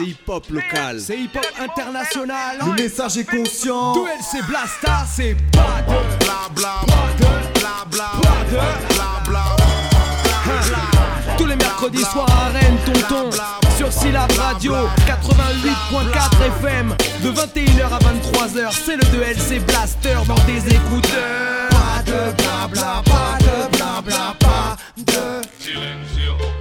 [0.00, 1.00] c'est hip-hop local.
[1.00, 2.58] C'est hip-hop international.
[2.66, 3.92] Le message est conscient.
[3.92, 6.74] Duel c'est Blasta, c'est pas de bla bla
[7.54, 9.56] bla bla bla bla
[11.36, 13.30] Tous les mercredis soirs à Rennes, tonton.
[13.76, 14.74] Sur Syllab Radio
[15.06, 16.94] 88.4 FM.
[17.22, 21.68] De 21h à 23h, c'est le 2LC Blaster dans tes écouteurs.
[21.70, 26.59] Pas de blabla, pas de blabla, pas de.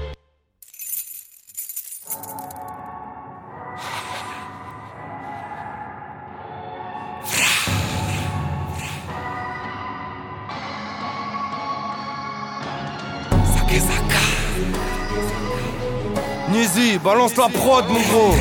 [16.59, 18.35] Nizi, balance la prod mon gros.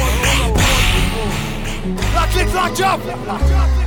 [2.17, 3.78] La clé de la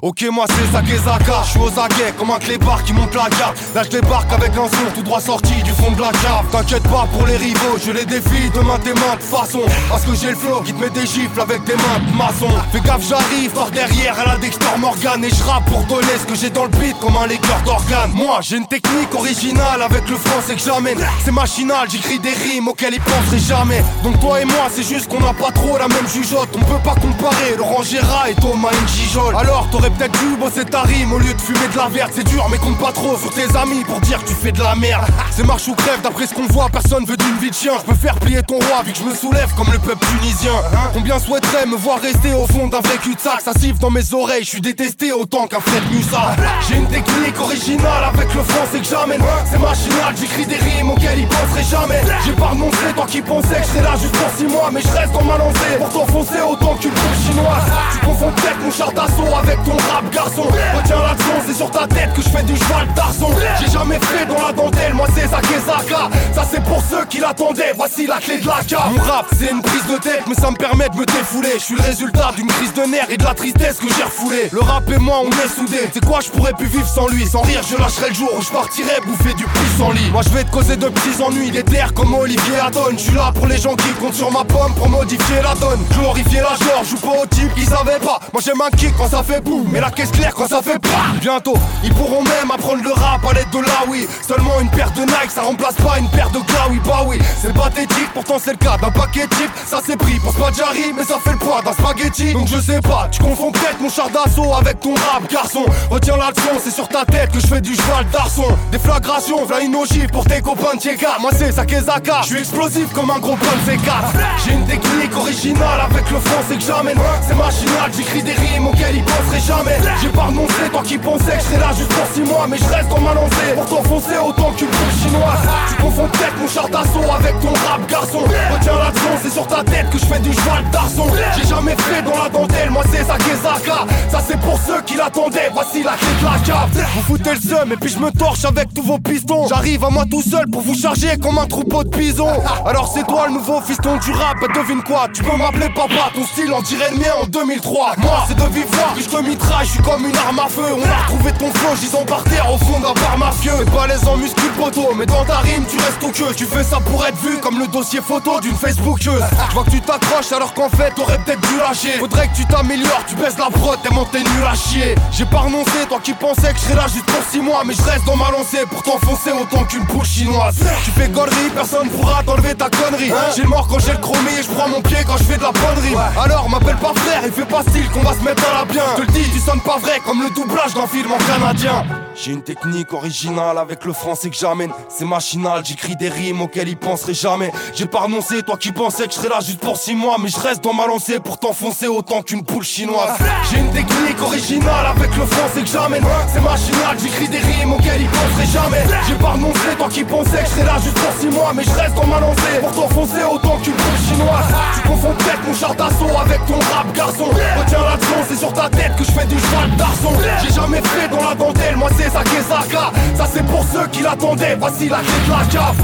[0.00, 3.58] Ok moi c'est Sakezaka, je suis aux aguets comme un clébard qui monte la carte
[3.74, 6.44] Là je débarque avec un son tout droit sorti du fond de la cave.
[6.52, 10.04] T'inquiète pas pour les rivaux, je les défie de main tes mains de façon Parce
[10.04, 12.48] que j'ai le flow qui te met des gifles avec des mains de maçon.
[12.70, 16.26] Fais gaffe j'arrive par derrière à la Dexter Morgan Et je rappe pour donner ce
[16.26, 20.08] que j'ai dans le beat comme un légueur d'organes Moi j'ai une technique originale avec
[20.08, 23.82] le français que j'amène C'est machinal, j'écris des rimes auxquelles ils penseraient jamais.
[24.04, 26.50] Donc toi et moi c'est juste qu'on n'a pas trop la même jugeote.
[26.54, 30.82] On peut pas comparer Laurent Gérard et Thomas Njijol Alors t'aurais peut-être dû bosser ta
[30.82, 33.30] rime au lieu de fumer de la verte C'est dur mais compte pas trop sur
[33.30, 35.04] tes amis pour dire que tu fais de la merde.
[35.30, 37.72] C'est marche ou crève d'après ce qu'on voit Personne veut d'une vie de chien.
[37.78, 40.52] Je peux faire plier ton roi vu que je me soulève comme le peuple tunisien.
[40.92, 43.40] Combien souhaiterait me voir rester au fond d'un vrai cul-de-sac?
[43.40, 46.36] Ça siffle dans mes oreilles, je suis détesté autant qu'un Fred Musa.
[46.68, 51.20] J'ai une technique originale avec le français que j'amène C'est machinal, j'écris des rimes auxquelles
[51.20, 52.02] ils penseraient jamais.
[52.24, 54.80] J'ai pas renoncé toi qui pensais que je serais là juste pour 6 mois Mais
[54.80, 56.92] je reste dans ma lancée pour t'enfoncer autant qu'une
[57.24, 57.62] chinoise
[58.18, 60.42] Confonds peut-être mon char d'assaut avec ton rap garçon.
[60.42, 63.28] Retiens la leçon, c'est sur ta tête que je fais du cheval d'arçon.
[63.60, 67.72] J'ai jamais fait dans la dentelle, moi c'est Zakezaka Ça c'est pour ceux qui l'attendaient,
[67.76, 70.50] voici la clé de la cave Mon rap c'est une prise de tête mais ça
[70.50, 71.52] me permet de me défouler.
[71.54, 74.48] Je suis le résultat d'une crise de nerfs et de la tristesse que j'ai refoulé
[74.52, 77.26] Le rap et moi on est soudés, c'est quoi je pourrais plus vivre sans lui?
[77.26, 80.10] Sans rire je lâcherai le jour où je partirai bouffer du lit.
[80.10, 82.90] Moi je vais te causer de petits ennuis, des terres comme Olivier Adon.
[82.92, 85.84] Je suis là pour les gens qui comptent sur ma pomme pour modifier la donne.
[85.92, 87.98] Glorifier la genre, joue pas au type qui savait
[88.32, 90.78] Moi j'aime un kick quand ça fait boum, mais la caisse claire quand ça fait
[90.78, 90.88] pas
[91.20, 94.90] Bientôt, ils pourront même apprendre le rap à l'aide de la oui Seulement une paire
[94.92, 96.38] de Nike, ça remplace pas une paire de
[96.70, 100.18] oui Bah oui, c'est pathétique, pourtant c'est le cas d'un paquet type Ça s'est pris
[100.20, 102.32] pour Spadjari, mais ça fait le poids d'un spaghetti.
[102.32, 105.64] Donc je sais pas, tu confonds peut-être mon char d'assaut avec ton rap garçon.
[105.90, 108.46] Retiens la leçon, c'est sur ta tête que je fais du cheval d'arçon.
[108.72, 113.10] Déflagration, v'là une ogive pour tes copains de Moi c'est Sakezaka, je suis explosif comme
[113.10, 116.98] un gros bon C4 J'ai une technique originale avec le français que j'amène.
[117.26, 119.78] C'est machinal, j'écris des rimes auxquelles ils penseraient jamais.
[120.00, 122.56] J'ai pas renoncé, toi qui pensais que je serais là juste pour 6 mois Mais
[122.56, 125.42] je reste ma lancée pour t'enfoncer autant qu'une poule chinoise.
[125.68, 128.20] Tu confonds peut-être mon char d'assaut avec ton rap garçon.
[128.20, 128.92] Retiens la
[129.22, 131.06] c'est sur ta tête que je fais du cheval d'arçon
[131.36, 135.50] J'ai jamais fait dans la dentelle, moi c'est Sakezaka Ça c'est pour ceux qui l'attendaient,
[135.52, 136.86] voici la clé de la cave.
[136.94, 139.46] Vous foutez le seum et puis je me torche avec tous vos pistons.
[139.48, 143.06] J'arrive à moi tout seul pour vous charger comme un troupeau de bisons Alors c'est
[143.06, 146.62] toi le nouveau fiston du rap, devine quoi Tu peux m'appeler papa, ton style en
[146.62, 148.68] dirait le mien en 2003 Moi c'est de vivre.
[148.72, 150.62] Voir que je te mitraille, je suis comme une arme à feu.
[150.76, 153.64] On a retrouvé ton flow, gisant par terre au fond d'un bar mafieux.
[153.74, 156.34] Pas les en muscu poteau, mais dans ta rime tu restes au queue.
[156.36, 159.70] Tu fais ça pour être vu comme le dossier photo d'une Facebookeuse Je vois que
[159.70, 161.98] tu t'accroches alors qu'en fait t'aurais peut-être dû lâcher.
[161.98, 164.94] Faudrait que tu t'améliores, tu baisses la prod, t'es nul à chier.
[165.12, 167.74] J'ai pas renoncé, toi qui pensais que je serais là juste pour 6 mois Mais
[167.74, 168.64] je reste dans ma lancée.
[168.70, 170.56] Pour t'enfoncer autant qu'une poule chinoise.
[170.84, 173.12] Tu fais connerie, personne pourra t'enlever ta connerie.
[173.34, 175.36] J'ai le mort quand j'ai le chromé et je prends mon pied quand je fais
[175.36, 178.42] de la bonne rime Alors m'appelle pas frère, il fait pas qu'on va se mettre
[178.50, 178.84] à la bien.
[178.96, 181.84] Je te le dis, tu sonnes pas vrai comme le doublage d'un film en canadien
[182.20, 184.72] J'ai une technique originale avec le français que j'amène.
[184.88, 187.52] C'est machinal, j'écris des rimes auxquelles ils penseraient jamais.
[187.74, 190.28] J'ai pas renoncé, toi qui pensais que je serais là juste pour 6 mois Mais
[190.28, 193.16] je reste dans ma lancée pour t'enfoncer autant qu'une poule chinoise.
[193.48, 196.02] J'ai une technique originale avec le français que j'amène.
[196.32, 198.84] C'est machinal, j'écris des rimes auxquelles ils penseraient jamais.
[199.06, 201.70] J'ai pas renoncé, toi qui pensais que je là juste pour 6 mois Mais je
[201.70, 204.46] reste dans ma lancée pour t'enfoncer autant qu'une poule chinoise.
[204.74, 207.26] Tu confonds peut-être mon char d'assaut avec ton rap garçon.
[207.26, 207.96] Retiens la
[208.28, 210.10] c'est sur ta tête que je fais du cheval d'arçon
[210.42, 214.88] J'ai jamais fait dans la dentelle, moi c'est Ça c'est pour ceux qui l'attendaient, voici
[214.88, 215.76] la clé de la cave.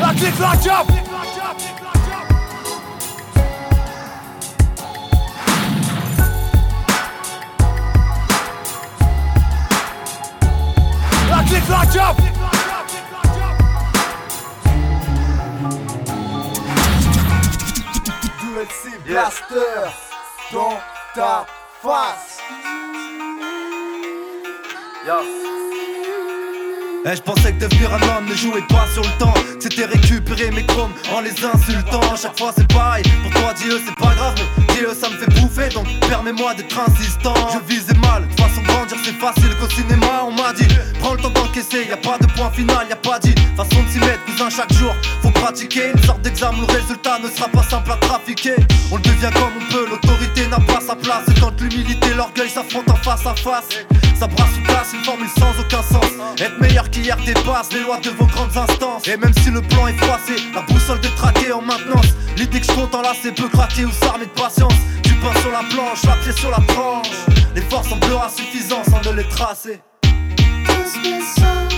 [0.00, 0.86] La clé de la cave.
[11.30, 12.16] La clé de la cave.
[19.04, 19.56] Blaster.
[20.52, 20.70] Dans
[21.14, 21.46] ta
[21.82, 22.42] face.
[25.06, 25.67] Yo.
[27.06, 29.34] Eh, je pensais que devenir un homme ne jouait pas sur le temps.
[29.60, 32.00] C'était récupérer mes chromes en les insultant.
[32.20, 33.04] Chaque fois c'est pareil.
[33.22, 34.34] Pour toi, Dieu, c'est pas grave.
[34.58, 35.68] Mais Dieu, ça me fait bouffer.
[35.72, 37.34] Donc permets-moi d'être insistant.
[37.52, 38.26] Je visais mal.
[38.26, 40.24] De façon grandir, c'est facile qu'au cinéma.
[40.24, 40.66] On m'a dit,
[40.98, 41.86] prends le temps d'encaisser.
[41.88, 44.24] Y a pas de point final, y a pas dit façon de s'y mettre.
[44.24, 45.90] Cousin, chaque jour, faut pratiquer.
[45.94, 48.56] Une sorte d'examen, le résultat ne sera pas simple à trafiquer.
[48.90, 49.86] On le devient comme on peut.
[49.88, 51.28] L'autorité n'a pas sa place.
[51.28, 53.68] Et quand l'humilité, l'orgueil s'affrontent en face à face.
[54.18, 56.06] Ça brasse ou casse une formule sans aucun sens.
[56.40, 59.06] Être meilleur qu'hier dépasse les lois de vos grandes instances.
[59.06, 62.06] Et même si le plan est froissé, la boussole détraquée en maintenance.
[62.36, 64.74] L'idée que je compte en là, c'est peu craquer ou s'armer de patience.
[65.04, 67.10] Du pain sur la planche, la pied sur la tranche.
[67.54, 69.80] Les forces semblent insuffisants sans de les tracer.
[70.64, 71.77] je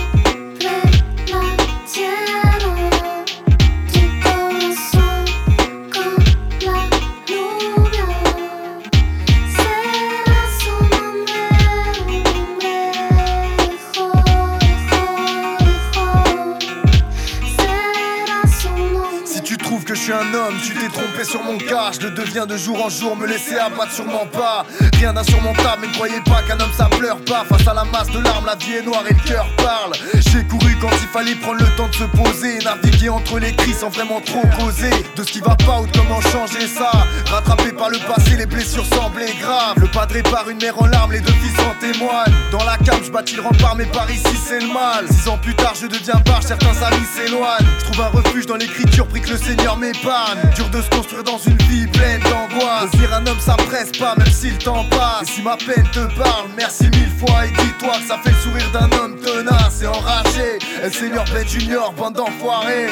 [20.01, 22.89] suis un homme, tu t'es trompé sur mon cas, je le deviens de jour en
[22.89, 24.65] jour, me laisser abattre sûrement pas.
[24.97, 27.43] Rien d'insurmontable, mais ne croyez pas qu'un homme ça pleure pas.
[27.47, 29.93] Face à la masse de larmes, la vie est noire et le cœur parle.
[30.13, 33.73] J'ai couru quand il fallait prendre le temps de se poser, naviguer entre les cris
[33.73, 36.91] sans vraiment trop causer de ce qui va pas ou de comment changer ça.
[37.29, 39.77] Rattrapé par le passé, les blessures semblaient graves.
[39.77, 42.33] Le padré par une mère en larmes, les deux fils en témoignent.
[42.51, 45.05] Dans la cave, je bâtis le rempart, mais par ici c'est le mal.
[45.11, 47.67] Six ans plus tard, je deviens barge, certains amis s'éloignent.
[47.79, 50.39] Je trouve un refuge dans l'écriture, pris que le Seigneur m'épargne.
[50.55, 52.91] Dur de se construire dans une vie pleine d'angoisse.
[52.91, 55.23] Dire un homme, ça presse pas, même si le temps passe.
[55.23, 57.45] Et si ma peine te parle, merci mille fois.
[57.45, 60.57] Et dis-toi que ça fait le sourire d'un homme tenace et enragé.
[60.81, 62.89] Et le Seigneur Ben Junior, bande d'enfoirés.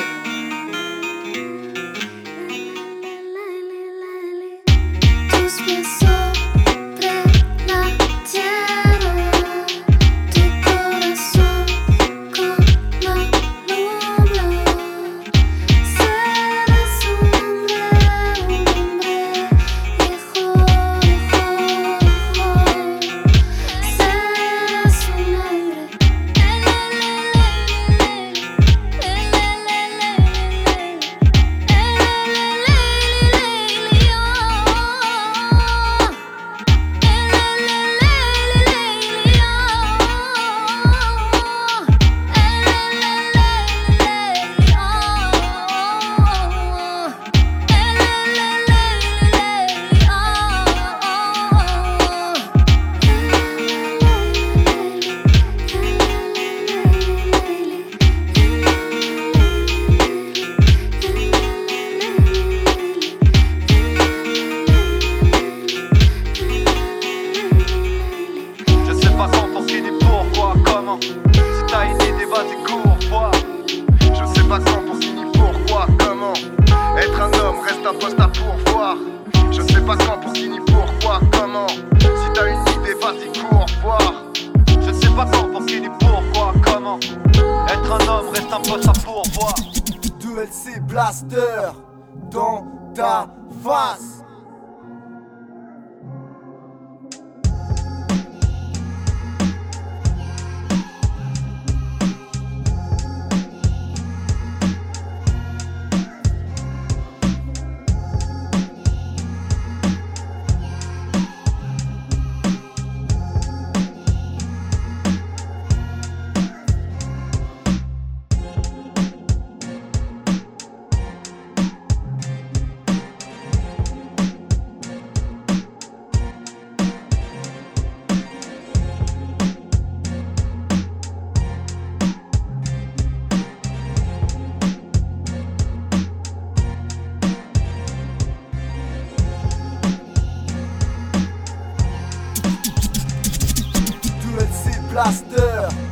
[145.02, 145.89] Il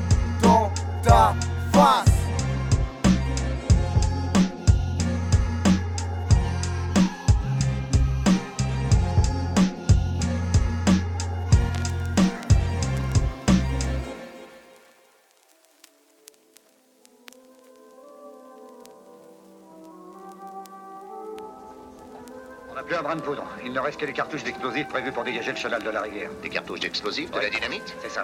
[23.98, 26.30] reste que les cartouches d'explosifs prévues pour dégager le chenal de la rivière.
[26.42, 28.24] Des cartouches d'explosifs De la dynamite C'est ça.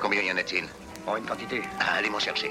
[0.00, 0.64] Combien y en a-t-il
[1.06, 1.62] Oh, une quantité.
[1.80, 2.50] Ah, allez m'en chercher.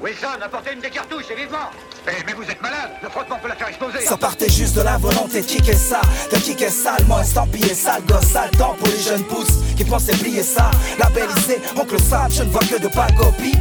[0.00, 1.70] Wilson, apportez une des cartouches, et vivement
[2.08, 4.82] eh, Mais vous êtes malade Le frottement peut la faire exploser Ça partait juste de
[4.82, 6.00] la volonté de kicker ça
[6.32, 10.42] De kicker salement, estampillé sale gosse, sale temps pour les jeunes pousses Qui pensaient plier
[10.42, 13.54] ça Labellisé, oncle Sam, je ne vois que de pas copies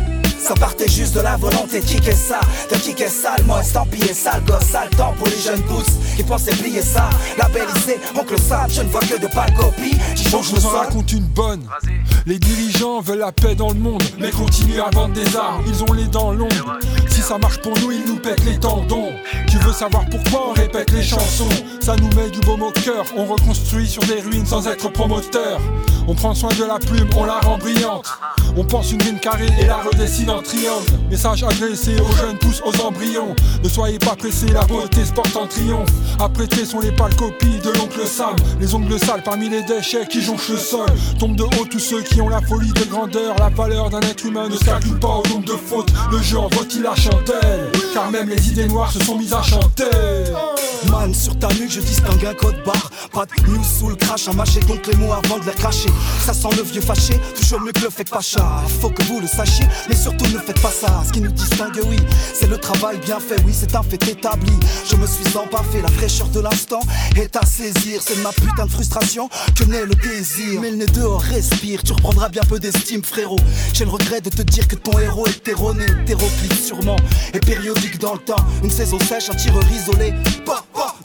[0.43, 4.43] Ça partait juste de la volonté de kicker ça De kicker sale, moi estampillé sale
[4.45, 8.81] gosse Sale temps pour les jeunes pousses qui pensaient plier ça Labellisé, oncle sale, je
[8.81, 11.23] ne vois que de pâles copies J'y change Je le vous en sol raconte une
[11.23, 11.65] bonne.
[12.25, 15.63] Les dirigeants veulent la paix dans le monde, mais continuent à vendre des armes.
[15.67, 16.51] Ils ont les dents longues.
[17.07, 19.09] Si ça marche pour nous, ils nous pètent les tendons.
[19.47, 21.49] Tu veux savoir pourquoi on répète les chansons?
[21.81, 23.05] Ça nous met du baume au cœur.
[23.17, 25.59] On reconstruit sur des ruines sans être promoteur.
[26.07, 28.07] On prend soin de la plume, on la rend brillante.
[28.55, 30.85] On pense une rime carrée et la redessine en triangle.
[31.09, 33.35] Message adressé aux jeunes tous aux embryons.
[33.63, 35.89] Ne soyez pas pressés, la beauté se porte en triomphe.
[36.19, 38.35] Apprêtés sont les pâles copies de l'oncle Sam.
[38.59, 40.87] Les ongles sales parmi les déchets qui jonchent le sol.
[41.19, 43.35] Tombent de haut tous ceux qui ont la folie de grandeur.
[43.37, 45.91] La valeur d'un être humain ne se pas au nombre de fautes.
[46.11, 47.71] Le en vaut-il la chandelle?
[47.93, 49.83] Car même les idées noires se sont mises à chanter.
[50.89, 52.89] Man, sur ta nuque, je distingue un code barre.
[53.11, 55.89] Pas de news sous le crash, un mâcher donc les mots avant de les cracher.
[56.25, 58.61] Ça sent le vieux fâché, toujours mieux que le fait pacha.
[58.81, 61.03] Faut que vous le sachiez, mais surtout ne faites pas ça.
[61.05, 61.97] Ce qui nous distingue, oui,
[62.33, 64.53] c'est le travail bien fait, oui, c'est un fait établi.
[64.89, 66.81] Je me suis empaffé, la fraîcheur de l'instant
[67.15, 68.01] est à saisir.
[68.01, 70.61] C'est ma putain de frustration que naît le désir.
[70.61, 73.39] Mais le nez dehors respire, tu reprendras bien peu d'estime, frérot.
[73.73, 76.97] J'ai le regret de te dire que ton héros est erroné, hétéroclite sûrement,
[77.33, 78.43] et périodique dans le temps.
[78.63, 80.13] Une saison sèche, un tireur isolé.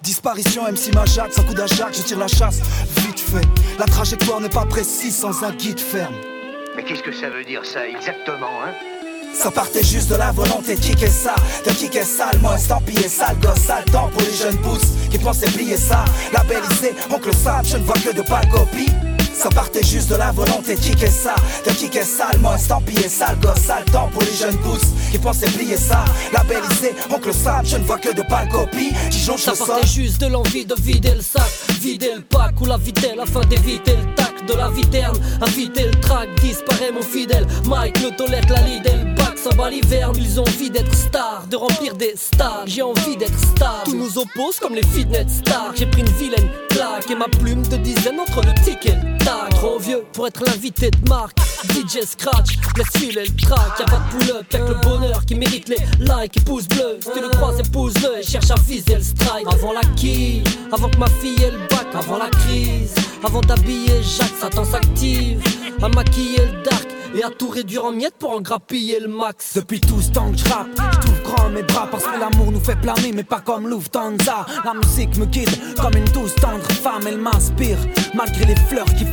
[0.03, 2.61] Disparition, MC Majax, un coup d'Ajax, je tire la chasse,
[2.97, 3.47] vite fait.
[3.79, 6.15] La trajectoire n'est pas précise sans un guide ferme.
[6.77, 8.73] Mais qu'est-ce que ça veut dire ça exactement, hein?
[9.35, 13.37] Ça partait juste de la volonté de kicker ça, de kicker sale, moi estampillé sale
[13.41, 16.05] gosse, sale temps pour les jeunes pousses qui pensaient plier ça.
[16.33, 18.91] Labellisé, oncle sale, je ne vois que de pâles copies.
[19.33, 23.39] Ça partait juste de la volonté de kicker ça, de kicker sale, moi estampillé sale
[23.41, 26.05] gosse, sale temps pour les jeunes pousses qui pensaient plier ça.
[26.33, 28.93] Labellisé, oncle sale, je ne vois que de pâles copies.
[29.11, 31.49] Jonche Ça le partait juste de l'envie de vider le sac,
[31.81, 35.17] vider le pack ou la vitelle afin d'éviter le tac de la viterne.
[35.41, 37.47] Inviter le track, disparaît mon fidèle.
[37.67, 39.15] Mike ne tolère la lead et le
[39.57, 40.17] bat l'hiverne.
[40.19, 42.65] Ils ont envie d'être stars, de remplir des stars.
[42.67, 43.83] J'ai envie d'être star.
[43.85, 45.73] Tout nous oppose comme les fitness stars.
[45.77, 49.19] J'ai pris une vilaine claque et ma plume de dizaine entre le tic et le
[49.25, 49.51] tac.
[49.51, 51.39] Trop vieux pour être l'invité de marque.
[51.71, 53.81] DJ Scratch, laisse filer le track.
[53.81, 56.99] Y'a pas de pull-up, que le bonheur qui mérite les likes et pouces bleus.
[57.01, 59.47] Si tu le crois, épouse-le et cherche à viser le strike.
[59.53, 61.59] Avant la quille, avant que ma fille ait le
[61.95, 65.43] avant la crise, avant d'habiller Jacques, Satan s'active.
[65.81, 69.55] À maquiller le dark et à tout réduire en miettes pour en grappiller le max.
[69.55, 72.53] Depuis tout ce temps que je rappe, je trouve grand mes bras parce que l'amour
[72.53, 74.47] nous fait planer, mais pas comme Lufthansa.
[74.65, 75.51] La musique me guide
[75.81, 77.79] comme une douce tendre femme, elle m'inspire.
[78.15, 79.05] Malgré les fleurs qui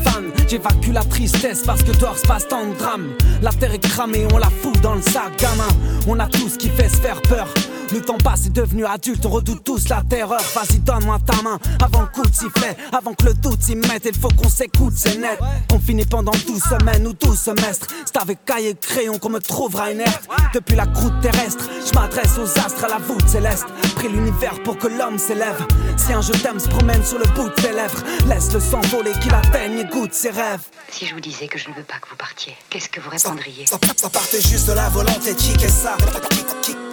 [0.47, 3.09] j'évacue la tristesse parce que dehors se passe tant de drame.
[3.41, 5.67] La terre est cramée, on la fout dans le sac, gamin.
[6.07, 7.47] On a tout ce qui fait se faire peur.
[7.91, 10.41] Le temps passe, est devenu adulte, on redoute tous la terreur.
[10.55, 14.05] Vas-y, donne-moi ta main avant le coup de sifflet, avant que le doute s'y mette.
[14.05, 15.39] Il faut qu'on s'écoute, c'est net.
[15.69, 17.87] Confiné pendant 12 semaines ou 12 semestres.
[18.05, 20.27] C'est avec cahier et crayon qu'on me trouvera inerte.
[20.53, 23.65] Depuis la croûte terrestre, je m'adresse aux astres à la voûte céleste.
[24.09, 25.65] L'univers pour que l'homme s'élève.
[25.97, 28.79] Si un je t'aime se promène sur le bout de tes lèvres, laisse le sang
[28.91, 30.61] voler qu'il atteigne et goûte ses rêves.
[30.91, 33.09] Si je vous disais que je ne veux pas que vous partiez, qu'est-ce que vous
[33.09, 35.97] répondriez Ça, ça partait juste de la volonté de kicker ça.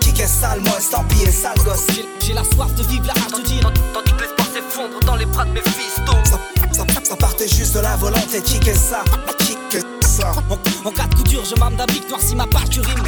[0.01, 1.85] Kicker sale, moi estampillé sale gosse.
[1.95, 3.71] J'ai- J'ai la soif de vivre, la rage de dire.
[3.93, 6.17] Tandis que l'espoir s'effondre dans les bras de mes fistos.
[6.25, 6.39] Ça,
[6.73, 9.05] ça, ça partait juste de la volonté de kicker ça.
[9.41, 10.33] Kicker ça.
[10.49, 13.03] En, en cas de coup dur, je m'arme d'un victoire si ma page rime.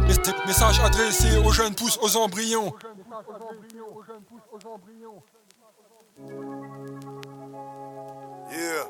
[0.00, 2.72] Mes- Message adressé aux jeunes pousses aux embryons.
[8.50, 8.84] Yeah.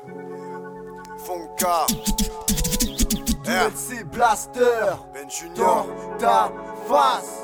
[1.17, 1.85] Fonka.
[4.11, 4.95] Blaster.
[5.13, 5.85] Ben Junior.
[6.19, 6.51] ta
[6.87, 7.42] face.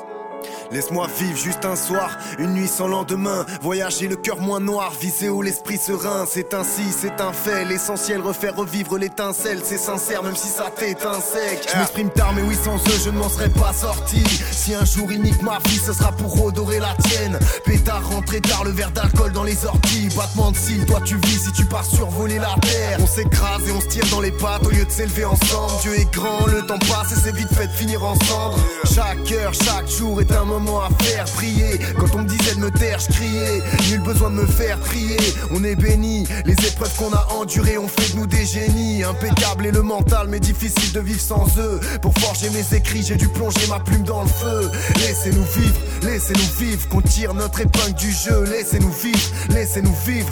[0.70, 3.44] Laisse-moi vivre juste un soir, une nuit sans lendemain.
[3.62, 6.24] Voyager le cœur moins noir, viser où l'esprit serein.
[6.28, 7.64] C'est ainsi, c'est un fait.
[7.64, 9.60] L'essentiel, refaire revivre l'étincelle.
[9.64, 11.68] C'est sincère, même si ça t'éteint sec.
[11.72, 14.22] Je m'exprime tard, mais oui, sans eux, je ne m'en serais pas sorti.
[14.52, 17.38] Si un jour il nique ma vie, ce sera pour redorer la tienne.
[17.64, 20.08] Pétard, rentré tard, le verre d'alcool dans les orties.
[20.16, 22.98] Battement de cils, toi tu vis si tu pars survoler la terre.
[23.00, 25.72] On s'écrase et on se tire dans les pattes au lieu de s'élever ensemble.
[25.82, 28.60] Dieu est grand, le temps passe et c'est vite fait de finir ensemble.
[28.84, 31.78] Chaque heure, chaque jour est un moment à faire prier.
[31.98, 33.62] Quand on me disait de me taire, je criais.
[33.90, 35.16] Nul besoin de me faire prier.
[35.52, 39.02] On est béni, les épreuves qu'on a endurées ont fait de nous des génies.
[39.04, 41.80] Impeccable et le mental, mais difficile de vivre sans eux.
[42.02, 44.70] Pour forger mes écrits, j'ai dû plonger ma plume dans le feu.
[44.96, 46.88] Laissez-nous vivre, laissez-nous vivre.
[46.88, 48.44] Qu'on tire notre épingle du jeu.
[48.44, 50.30] Laissez-nous vivre, laissez-nous vivre.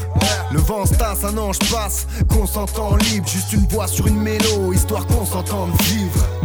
[0.52, 2.06] Le vent se tasse, un ange passe.
[2.28, 4.72] Qu'on s'entend libre, juste une voix sur une mélo.
[4.72, 6.37] Histoire qu'on s'entende vivre.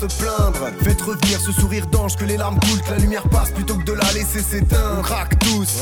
[0.00, 0.70] Se plaindre.
[0.82, 3.84] Faites revenir ce sourire d'ange que les larmes coulent, que la lumière passe plutôt que
[3.84, 4.98] de la laisser s'éteindre.
[4.98, 5.78] On craque tous,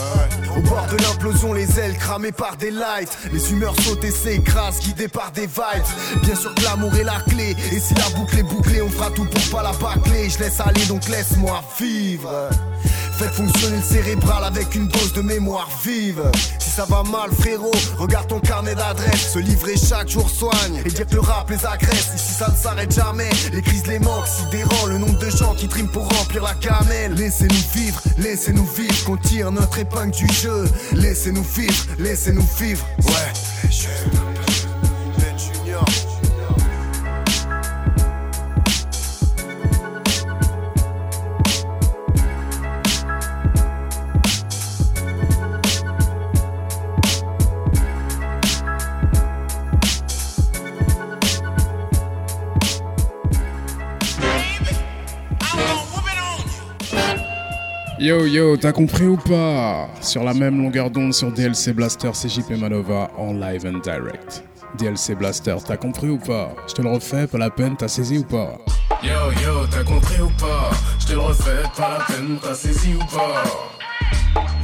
[0.56, 3.16] au bord de l'implosion, les ailes cramées par des lights.
[3.32, 6.22] Les humeurs sautent et s'écrasent, guidées par des vibes.
[6.22, 9.10] Bien sûr que l'amour est la clé, et si la boucle est bouclée, on fera
[9.10, 10.28] tout pour pas la bâcler.
[10.28, 12.30] Je laisse aller donc laisse-moi vivre.
[13.18, 16.22] Faites fonctionner le cérébral avec une dose de mémoire vive.
[16.78, 19.32] Ça va mal, frérot, regarde ton carnet d'adresse.
[19.32, 22.12] Se livrer chaque jour soigne et dire le rap les agresse.
[22.14, 24.86] Ici ça ne s'arrête jamais, les crises, les manques, sidérant.
[24.86, 27.14] Le nombre de gens qui triment pour remplir la camelle.
[27.14, 30.66] Laissez-nous vivre, laissez-nous vivre, qu'on tire notre épingle du jeu.
[30.92, 32.86] Laissez-nous vivre, laissez-nous vivre.
[33.00, 33.70] Ouais,
[35.36, 35.84] Junior.
[58.08, 59.86] Yo yo, t'as compris ou pas?
[60.00, 64.42] Sur la même longueur d'onde sur DLC Blaster, c'est JP Manova en live and direct.
[64.78, 66.54] DLC Blaster, t'as compris ou pas?
[66.66, 68.56] Je te le refais, pas la peine, t'as saisi ou pas?
[69.02, 69.10] Yo
[69.44, 70.70] yo, t'as compris ou pas?
[71.00, 73.44] Je te le refais, pas la peine, t'as saisi ou pas?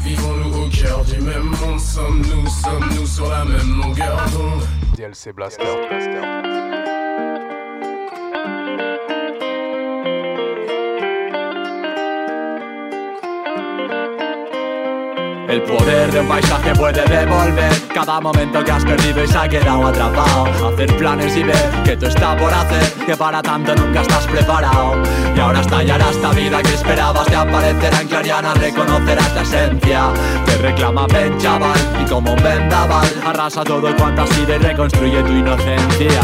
[0.02, 4.62] Vivons-nous au cœur du même monde, sommes-nous, sommes-nous sur la même longueur d'onde?
[4.96, 5.64] DLC Blaster.
[15.54, 19.49] El poder de un paisaje puede devolver cada momento que has perdido y se ha
[19.49, 20.46] quedado atrapado.
[20.66, 25.00] Hacer planes y ver que tú está por hacer, que para tanto nunca estás preparado.
[25.37, 30.12] Y ahora estallará esta vida que esperabas, te aparecerá en clariana, reconocerás la esencia.
[30.44, 35.23] Te reclama ven chaval y como un vendaval, arrasa todo cuanto has sido y reconstruye
[35.23, 36.20] tu inocencia.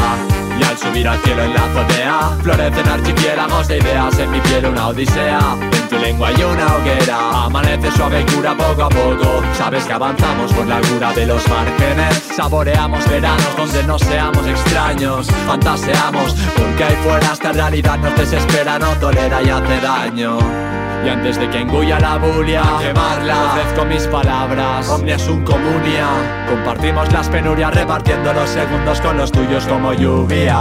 [0.59, 4.66] Y al subir al cielo en la azotea Florecen archipiélagos de ideas En mi piel
[4.66, 5.69] una odisea
[6.00, 7.44] lengua hay una hoguera.
[7.44, 9.42] Amanece suave y cura poco a poco.
[9.56, 12.22] Sabes que avanzamos por la cura de los márgenes.
[12.36, 15.26] Saboreamos veranos donde no seamos extraños.
[15.46, 20.38] Fantaseamos porque ahí fuera esta realidad nos desespera No tolera y hace daño.
[21.04, 26.06] Y antes de que engulla la bulia, quemarla, ofrezco mis palabras, omnia un comunia.
[26.46, 30.60] Compartimos las penurias repartiendo los segundos con los tuyos como lluvia.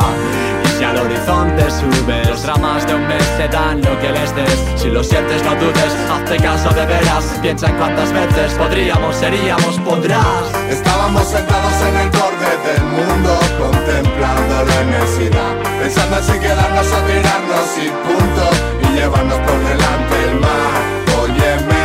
[0.80, 4.58] Si al horizonte sube, los dramas de un mes te dan lo que les des.
[4.78, 7.38] Si lo sientes, no dudes, hazte caso de veras.
[7.42, 10.48] Piensa en cuántas veces podríamos, seríamos, podrás.
[10.70, 17.00] Estábamos sentados en el borde del mundo, contemplando la inmensidad, pensando en si quedarnos o
[17.12, 18.46] tirarnos y punto
[18.88, 20.80] y llevarnos por delante el mar.
[21.24, 21.84] Óyeme,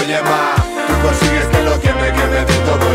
[0.00, 2.87] oye más, tú consigues que lo que me quede de todo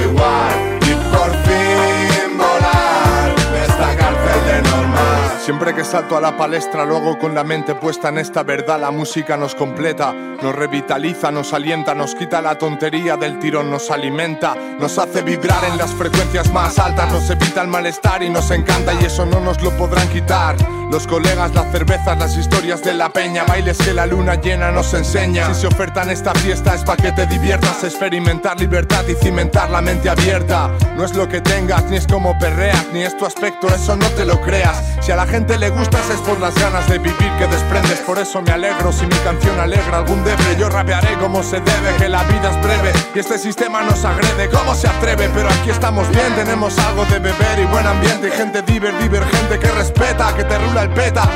[5.43, 8.79] Siempre que salto a la palestra lo hago con la mente puesta en esta verdad.
[8.79, 13.91] La música nos completa, nos revitaliza, nos alienta, nos quita la tontería del tirón, nos
[13.91, 18.49] alimenta, nos hace vibrar en las frecuencias más altas, nos evita el malestar y nos
[18.51, 20.55] encanta y eso no nos lo podrán quitar.
[20.93, 24.93] Los colegas, las cervezas, las historias de la peña, bailes que la luna llena nos
[24.93, 25.47] enseña.
[25.47, 29.81] Si se ofertan esta fiesta es para que te diviertas, experimentar libertad y cimentar la
[29.81, 30.69] mente abierta.
[30.95, 34.07] No es lo que tengas, ni es como perreas, ni es tu aspecto, eso no
[34.09, 34.83] te lo creas.
[35.01, 38.19] Si a la gente le gustas es por las ganas de vivir que desprendes, por
[38.19, 40.55] eso me alegro si mi canción alegra algún debre.
[40.59, 44.47] Yo rapearé como se debe, que la vida es breve y este sistema nos agrede.
[44.49, 45.27] ¿Cómo se atreve?
[45.33, 49.71] Pero aquí estamos bien, tenemos algo de beber y buen ambiente gente diver, divergente que
[49.71, 50.82] respeta, que te rula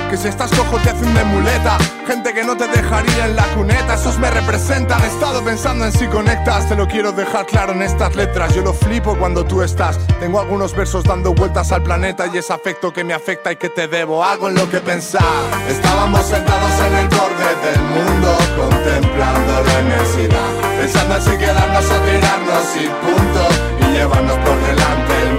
[0.09, 1.77] que si estás cojo te hacen de muleta.
[2.05, 5.01] Gente que no te dejaría en la cuneta, esos me representan.
[5.03, 8.53] He estado pensando en si conectas, te lo quiero dejar claro en estas letras.
[8.53, 9.97] Yo lo flipo cuando tú estás.
[10.19, 13.69] Tengo algunos versos dando vueltas al planeta y es afecto que me afecta y que
[13.69, 15.23] te debo algo en lo que pensar.
[15.69, 21.95] Estábamos sentados en el borde del mundo, contemplando la inmensidad, pensando en si quedarnos o
[22.01, 25.36] tirarnos y punto, y llevarnos por delante el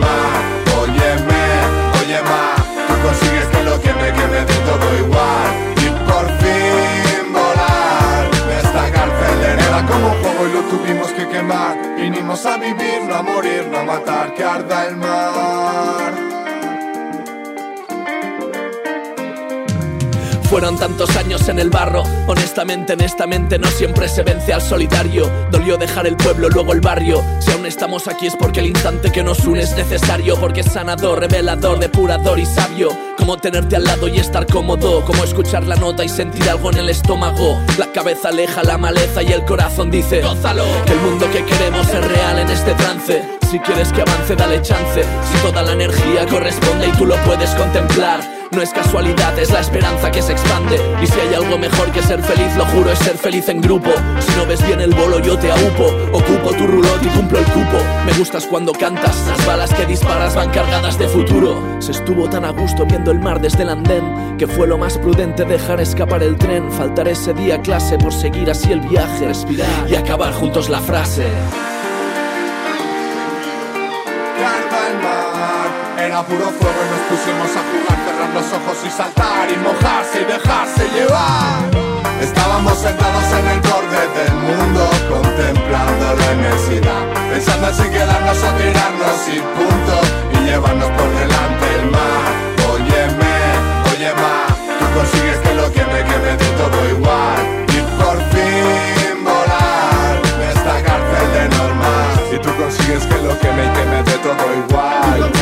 [10.68, 11.96] tuvimos que quemar.
[11.96, 16.37] Vinimos a vivir, no a morir, no a matar, que arda el mar.
[20.48, 25.30] Fueron tantos años en el barro, honestamente, honestamente no siempre se vence al solitario.
[25.50, 27.22] Dolió dejar el pueblo, luego el barrio.
[27.40, 30.72] Si aún estamos aquí es porque el instante que nos une es necesario, porque es
[30.72, 32.88] sanador, revelador, depurador y sabio.
[33.18, 36.78] Como tenerte al lado y estar cómodo, como escuchar la nota y sentir algo en
[36.78, 37.60] el estómago.
[37.76, 40.64] La cabeza aleja la maleza y el corazón dice, gózalo.
[40.86, 43.22] Que el mundo que queremos es real en este trance.
[43.50, 45.02] Si quieres que avance, dale chance.
[45.30, 48.37] Si toda la energía corresponde y tú lo puedes contemplar.
[48.50, 50.80] No es casualidad, es la esperanza que se expande.
[51.02, 53.90] Y si hay algo mejor que ser feliz, lo juro, es ser feliz en grupo.
[54.20, 55.86] Si no ves bien el bolo, yo te aupo.
[56.12, 57.78] Ocupo tu rulot y cumplo el cupo.
[58.06, 61.62] Me gustas cuando cantas, las balas que disparas van cargadas de futuro.
[61.80, 64.96] Se estuvo tan a gusto viendo el mar desde el andén que fue lo más
[64.96, 66.72] prudente dejar escapar el tren.
[66.72, 71.26] Faltar ese día clase por seguir así el viaje, respirar y acabar juntos la frase.
[75.98, 80.84] Era puro fuego pusimos a jugar, cerrar los ojos y saltar y mojarse y dejarse
[80.92, 81.64] llevar.
[82.20, 88.50] Estábamos sentados en el borde del mundo, contemplando la inmensidad, pensando en si quedarnos o
[88.60, 89.94] tirarnos y punto,
[90.36, 92.28] y llevarnos por delante el mar.
[92.76, 93.36] Óyeme,
[93.92, 97.40] oye más, tú consigues que lo que me quede de todo igual,
[97.72, 103.50] y por fin volar de esta cárcel de normal, y tú consigues que lo que
[103.56, 105.37] me queme de todo igual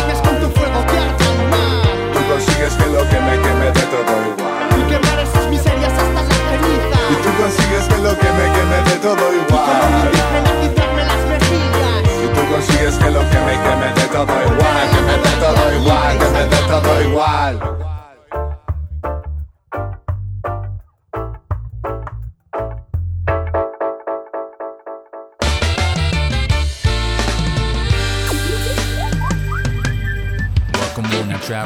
[4.01, 4.69] igual.
[4.79, 6.99] Y quemar esas miserias hasta la ceniza.
[7.11, 10.11] Y tú consigues que lo que me queme de todo igual.
[10.63, 10.69] Y
[11.11, 12.03] las mejillas.
[12.23, 14.87] Y tú consigues que lo que me queme de todo igual.
[14.93, 17.96] Que me dé todo igual, que me dé todo igual.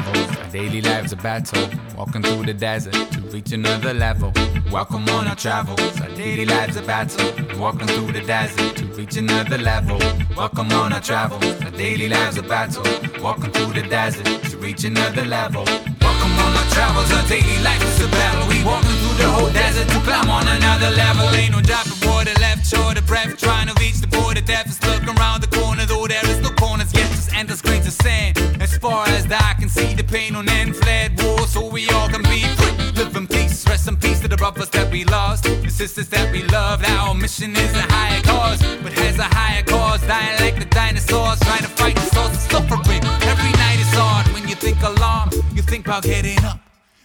[0.01, 0.41] Travel.
[0.41, 1.69] Our daily lives a battle.
[1.97, 4.31] Walking through the desert to reach another level.
[4.71, 6.01] Welcome on our travels.
[6.01, 7.59] Our daily lives a battle.
[7.59, 9.99] Walking through the desert to reach another level.
[10.35, 11.43] Welcome on our travels.
[11.63, 12.83] Our daily lives a battle.
[13.21, 15.63] Walking through the desert to reach another level.
[15.65, 17.11] Welcome on our travels.
[17.11, 18.47] Our daily life is a battle.
[18.47, 21.27] We walking through the whole desert to climb on another level.
[21.35, 23.37] Ain't no drop of water left short of breath.
[23.37, 24.41] Trying to reach the border.
[24.41, 27.09] Death is looking around the corner, though there is no corners yet.
[27.11, 28.37] Just endless grains of sand.
[28.59, 31.87] As far as the eye can see, the pain on end fled war, so we
[31.89, 32.91] all can be free.
[32.97, 36.31] Live in peace, rest in peace to the brothers that we lost, the sisters that
[36.31, 36.83] we loved.
[36.89, 40.01] Our mission is a higher cause, but has a higher cause.
[40.07, 43.03] Dying like the dinosaurs, trying to fight the source of suffering.
[43.31, 46.59] Every night is hard when you think alarm, you think about getting up.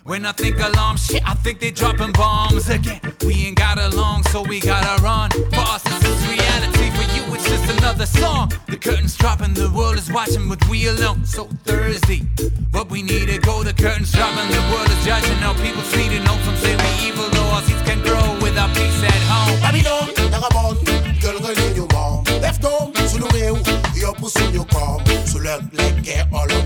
[0.05, 3.01] When I think alarm, shit, I think they dropping bombs again.
[3.27, 5.31] We ain't got along, so we gotta run.
[5.31, 6.96] For us, this is reality.
[7.47, 8.53] It's just another song.
[8.67, 11.25] The curtains dropping, the world is watching, but we alone.
[11.25, 12.23] So Thursday,
[12.73, 13.63] but we need to go.
[13.63, 15.39] The curtains dropping, the world is judging.
[15.39, 19.03] Now people to know some say we evil, though our seeds can grow without peace
[19.05, 19.61] at home.
[19.63, 20.75] Babylon, Narabon,
[21.23, 22.27] girl, relignement.
[22.43, 23.59] Left home, sous le réou,
[23.95, 25.01] yo pour sous le corps.
[25.25, 26.59] Sous le blé, olo,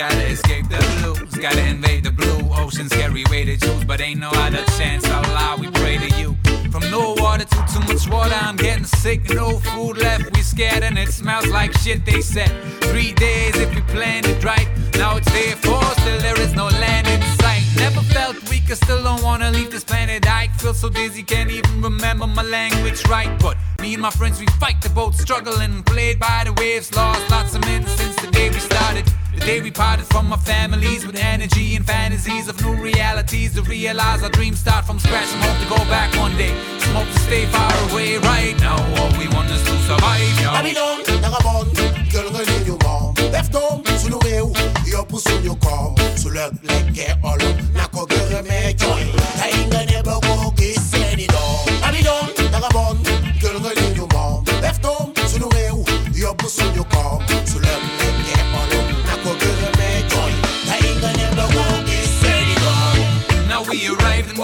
[0.00, 4.18] gotta escape the blues Gotta invade the blue ocean Scary way to choose But ain't
[4.18, 6.36] no other chance Allah we pray to you
[6.72, 9.28] from no water to too much water, I'm getting sick.
[9.30, 12.06] No food left, we scared, and it smells like shit.
[12.06, 12.48] They said
[12.82, 14.68] three days if we planned it right.
[14.94, 17.64] Now it's day four, still there is no land in sight.
[17.76, 20.24] Never felt weaker, still don't wanna leave this planet.
[20.28, 23.36] I feel so dizzy, can't even remember my language right.
[23.40, 27.28] But me and my friends, we fight the boat, struggling, played by the waves, lost
[27.32, 29.12] lots of men since the day we started.
[29.32, 33.62] The day we parted from our families with energy and fantasies of new realities to
[33.62, 36.52] realize our dreams start from scratch and hope to go back one day.
[36.80, 38.74] Some hope to stay far away right now.
[38.98, 40.50] All we want is to survive, yo.
[40.50, 41.70] Babylon, Narabon,
[42.10, 43.32] girl, relignement.
[43.32, 44.52] Left home, sous le réou,
[44.84, 45.94] yo pour sous le corps.
[46.16, 49.06] Sous le lekke olo, nako gere me joy.
[49.38, 51.38] Tainga ne bogo giseni do.
[51.80, 52.98] Babylon, Narabon,
[53.40, 54.42] girl, relignement.
[54.60, 57.22] Left home, sous le réou, yo pour sous le corps.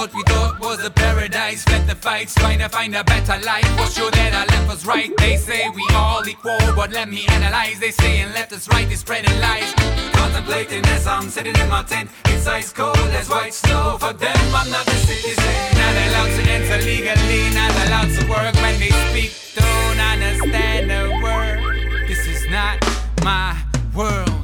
[0.07, 1.65] What we thought was a paradise.
[1.65, 3.65] Fed the fights, trying to find a better life.
[3.79, 5.11] Was sure that our left was right.
[5.19, 7.81] They say we all equal, but let me analyze.
[7.81, 9.73] They say and left us right, they spreading lies.
[10.13, 12.11] Contemplating as I'm sitting in my tent.
[12.27, 13.97] It's ice cold as white snow.
[13.99, 15.55] For them, I'm not a citizen.
[15.81, 19.33] Not allowed to enter legally, not allowed to work when they speak.
[19.55, 22.07] Don't understand a word.
[22.07, 22.79] This is not
[23.25, 23.57] my
[23.95, 24.36] world.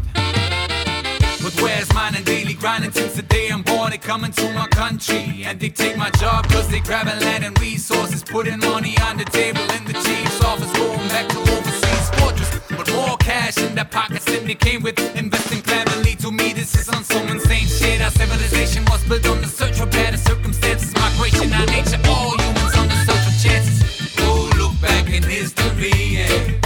[1.61, 3.91] Where's mine and daily grinding since the day I'm born?
[3.91, 7.59] They coming to my country and they take my job cause they grabbing land and
[7.61, 12.51] resources, putting money on the table in the chief's office, going back to overseas fortress.
[12.71, 16.15] But more cash in their pockets than they came with, investing cleverly.
[16.17, 18.01] To me, this is on some insane shit.
[18.01, 22.77] Our civilization was built on the search for better circumstances, migration, our nature, all humans
[22.77, 24.19] on the search for chances.
[24.59, 26.62] Look back in history, yeah.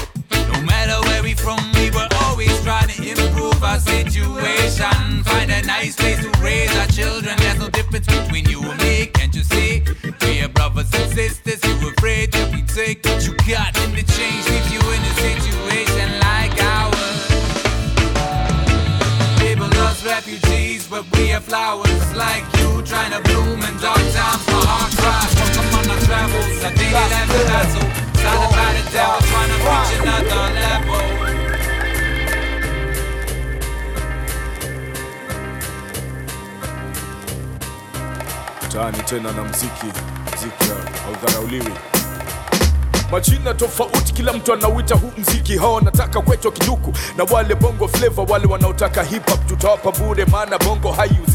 [3.86, 5.24] situation.
[5.24, 7.36] Find a nice place to raise our children.
[7.38, 9.82] There's no difference between you and me, can't you see?
[10.22, 11.60] We're brothers and sisters.
[11.64, 13.20] You afraid to be taken.
[13.20, 13.35] You
[39.06, 39.86] tena na mziki
[40.36, 40.64] mziki
[41.04, 41.72] haudharauliwi.
[43.10, 48.26] Majina tofauti kila mtu anauita huu mziki hao wanataka kwetwa kiduku na wale bongo flavor
[48.32, 51.25] wale wanaotaka hip hop tutawapa bure maana bongo haiuziki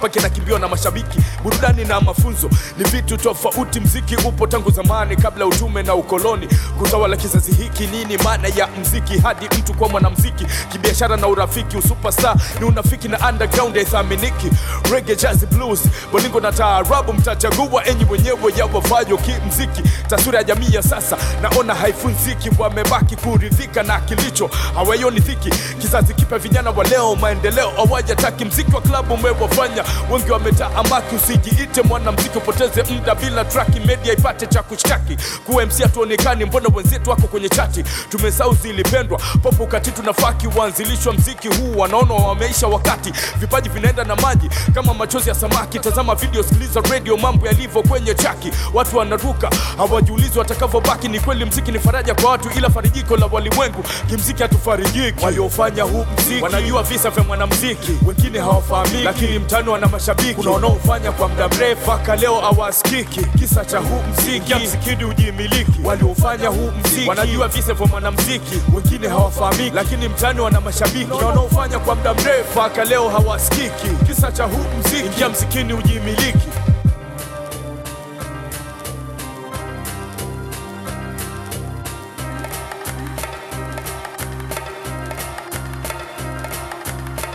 [0.00, 1.18] pake nakimbiwa na mashabiki.
[1.42, 3.80] Burudani na mafunzo ni vitu tofauti.
[3.80, 6.48] Mziki upo tangu zamani kabla utume na ukoloni.
[6.78, 9.18] Kutawala kizazi hiki nini maana ya mziki?
[9.18, 11.76] Hadi mtu kuwa mwanamziki kibiashara na urafiki.
[11.76, 14.50] Usuperstar ni unafiki na underground haithaminiki.
[14.92, 15.80] Reggae, jazz blues
[16.12, 17.12] bolingo na taarabu.
[17.12, 19.82] Mtachagua enyi wenyewe yawafayo kimziki.
[20.08, 22.50] Taswira ya jamii ya sasa naona haifunziki.
[22.58, 28.44] Wamebaki kuridhika na kilicho hawaioni dhiki kizazi kipya vijana wa leo maendeleo hawajataki.
[28.44, 34.62] Mziki wa klabu umewafanya wengi wametaamaki usijiite mwanamziki upoteze mda bila traki media ipate cha
[34.62, 35.16] kushtaki.
[35.46, 37.84] Kuwa mc hatuonekani mbona wenzetu wako kwenye chati?
[38.08, 43.12] Tumesau zilipendwa popo kati tunafaki waanzilishwa mziki huu wanaona wameisha wakati.
[43.36, 45.78] Vipaji vinaenda na maji kama machozi ya samaki.
[45.78, 48.50] Tazama video sikiliza radio mambo yalivyo kwenye chaki.
[48.74, 51.08] Watu wanaruka hawajiulizi watakavyobaki.
[51.08, 53.84] Ni kweli mziki ni faraja kwa watu ila farijiko la walimwengu.
[54.08, 55.24] Kimziki hatufarijiki.
[55.24, 57.92] Waliofanya huu mziki wanajua visa vya mwanamziki.
[58.06, 60.34] Wengine hawafahamiki lakini mtani wana mashabiki.
[60.34, 63.20] Kuna wanaofanya kwa muda mrefu mpaka leo hawasikiki.
[63.38, 64.54] Kisa cha huu mziki.
[64.54, 65.80] Msikidi ujimiliki.
[65.84, 67.08] Waliofanya huu mziki.
[67.08, 68.60] Wanajua vise vya mwanamziki.
[68.74, 69.70] Wengine hawafahamiki.
[69.76, 71.04] Lakini mtani wana mashabiki.
[71.04, 73.88] Kuna wanaofanya kwa muda mrefu mpaka leo hawasikiki.
[74.06, 75.06] Kisa cha huu mziki.
[75.06, 76.48] Ingia msikini ujimiliki.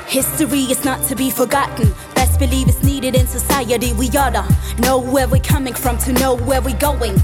[0.08, 1.94] History is not to be forgotten.
[2.40, 3.94] Believe it's needed in society.
[3.94, 4.44] We oughta
[4.80, 7.16] know where we're coming from to know where we're going.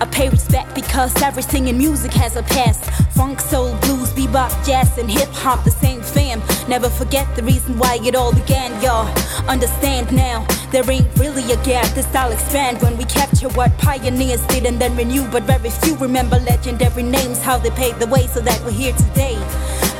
[0.00, 2.84] I pay respect because everything in music has a past.
[3.16, 6.40] Funk, soul, blues, bebop, jazz, and hip hop, the same fam.
[6.68, 9.08] Never forget the reason why it all began, y'all.
[9.48, 11.92] Understand now, there ain't really a gap.
[11.94, 15.26] The style expand when we capture what pioneers did and then renew.
[15.30, 18.92] But very few remember legendary names, how they paved the way so that we're here
[18.92, 19.36] today.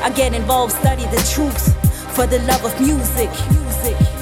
[0.01, 1.75] I get involved, study the truth
[2.15, 3.29] for the love of music.
[3.51, 4.18] Music.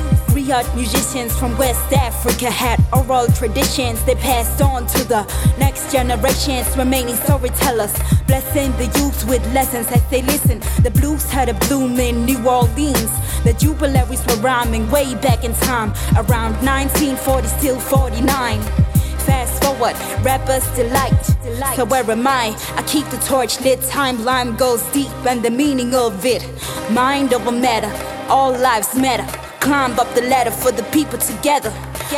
[0.48, 5.24] Griot musicians from West Africa had oral traditions they passed on to the
[5.60, 7.92] next generations, remaining storytellers,
[8.28, 10.60] blessing the youth with lessons as they listen.
[10.84, 13.12] The blues had a bloom in New Orleans.
[13.44, 18.62] The Jubalaires were rhyming way back in time, around 1940, still 49
[19.28, 21.76] fast forward, rappers delight.
[21.76, 22.56] So where am I?
[22.78, 26.48] I keep the torch lit, timeline goes deep, and the meaning of it.
[26.90, 27.92] Mind over matter,
[28.30, 29.47] all lives matter.
[29.68, 31.74] Climb up the ladder for the people together.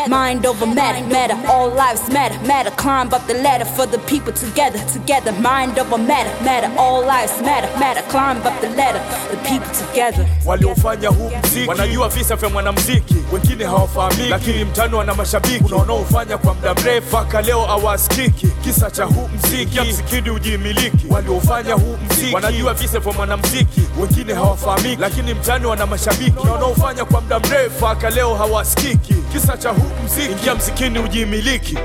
[0.07, 2.71] Mind over matter, matter, all lives matter, matter.
[2.71, 5.31] Climb up the ladder for the people together, together.
[5.33, 8.01] Mind over matter, matter, all lives matter, matter.
[8.09, 8.99] Climb up the ladder,
[9.31, 10.25] the people together.
[10.45, 15.59] waliofanya huu mziki wanajua visa vya mwanamziki wengine hawafahamiki lakini mtano wana mashabiki.
[15.63, 17.07] Kuna wanaofanya kwa muda mrefu.
[17.07, 18.47] Mpaka leo hawasikiki.
[18.47, 21.07] Kisa cha huu mziki msikidi ujimiliki.
[21.09, 26.31] Waliofanya huu mziki wanajua visa vya mwanamziki wengine hawafahamiki lakini mtano ana mashabiki.
[26.31, 27.77] Kuna wanaofanya kwa muda mrefu.
[27.77, 31.77] Mpaka leo hawasikiki kisa cha huu mziki ingia mzikini ujimiliki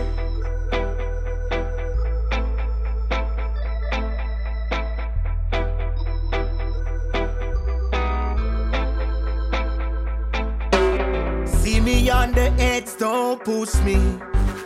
[11.47, 13.97] See me on the edge, don't push me.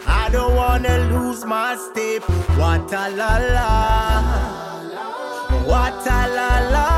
[0.07, 2.23] I don't wanna lose my step.
[2.59, 3.71] What a la la.
[5.71, 6.89] What a la la.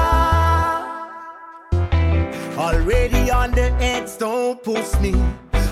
[2.66, 5.12] Already on the edge, don't push me.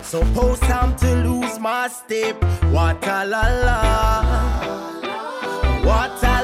[0.08, 2.42] Suppose time to lose my step.
[2.72, 4.22] What a la la.
[5.84, 6.37] What a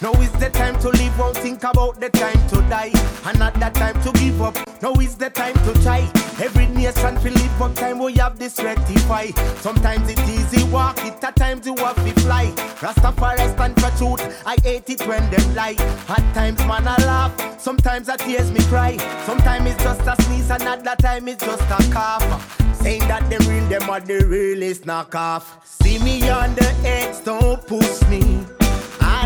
[0.00, 2.92] Now is the time to live, won't think about the time to die.
[3.24, 4.56] And not the time to give up.
[4.80, 6.08] Now is the time to try.
[6.40, 9.26] Every nation feel live up time we have this rectify.
[9.56, 12.46] Sometimes it easy walk it, at times you have to fly.
[12.78, 14.42] Rastafari stand for truth.
[14.46, 15.74] I hate it when them lie.
[16.08, 18.96] At times man I laugh, sometimes I tears me cry.
[19.26, 22.78] Sometimes it's just a sneeze, and at that time it's just a cough.
[22.80, 25.42] Saying that them real, them are the realest knockoff.
[25.64, 28.57] See me on the edge, don't push me.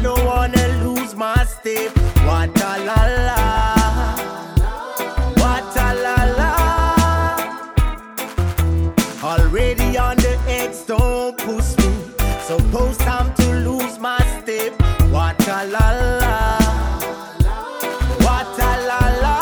[0.02, 1.96] Don't wanna lose my step.
[2.26, 3.38] What a la la.
[5.40, 6.52] What a la la.
[9.22, 11.90] Already on the edge, don't push me.
[12.42, 14.72] Suppose time to lose my step.
[15.12, 15.86] What a la
[16.20, 16.58] la.
[18.26, 19.36] What a la la.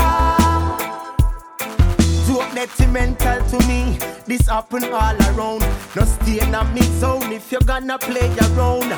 [2.27, 3.99] Too detrimental to me.
[4.31, 5.63] This happen all around.
[5.97, 8.89] No stay in a mix zone if you're gonna play around.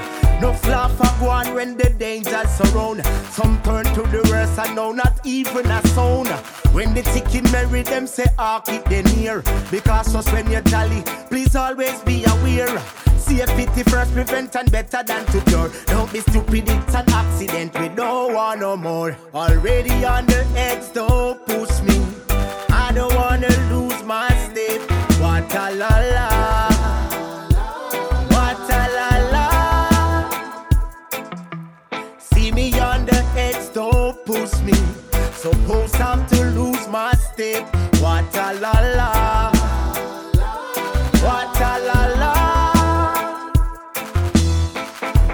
[0.43, 3.03] No flaw for go on when the dangers surround.
[3.31, 6.29] Some turn to the worst and now not even a sound.
[6.75, 9.43] When the ticket marry them say ah, arc it they near.
[9.71, 12.79] Because us when you're jolly, please always be aware.
[13.17, 15.71] Safety first prevent and better than to cure.
[15.87, 17.73] Don't be stupid, it's an accident.
[17.81, 19.17] We don't want no more.
[19.33, 22.05] Already on the edge, don't push me.
[22.69, 24.92] I don't wanna lose my step.
[25.53, 26.29] What a la la.
[28.31, 29.47] What a la la.
[32.19, 34.73] See me on the edge, don't push me.
[35.35, 37.69] Suppose I'm to lose my step.
[38.01, 39.53] What a la la.
[41.21, 42.33] What a la la.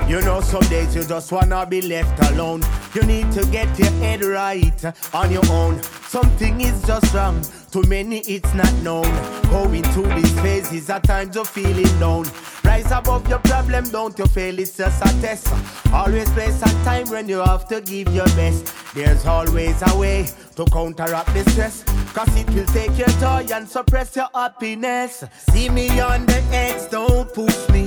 [0.08, 2.64] You know, some days you just wanna be left alone.
[2.92, 5.80] You need to get your head right on your own.
[6.08, 7.40] Something is just wrong.
[7.72, 9.04] To many, it's not known.
[9.50, 12.24] Going through these phases at times of feeling down.
[12.64, 15.52] Rise above your problem, don't you fail, it's just a test.
[15.92, 18.74] Always place a time when you have to give your best.
[18.94, 21.84] There's always a way to counteract the stress.
[22.14, 25.24] Cause it will take your joy and suppress your happiness.
[25.50, 27.86] See me on the edge, don't push me.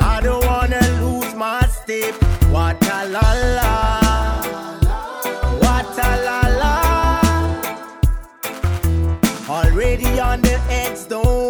[0.00, 2.14] I don't wanna lose my step.
[2.50, 4.29] What a la la.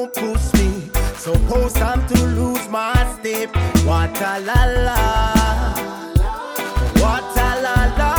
[0.00, 0.90] Don't push me.
[1.16, 3.54] Suppose I'm to lose my step.
[3.84, 4.98] What a la la.
[7.02, 8.12] What a la la.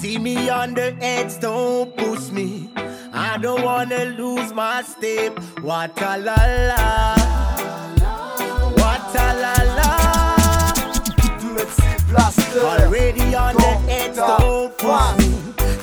[0.00, 2.70] See me on the edge, don't push me.
[3.12, 5.38] I don't wanna lose my step.
[5.62, 7.16] What a la la.
[8.80, 9.94] What a la la.
[12.58, 15.27] Already on the edge, don't push me.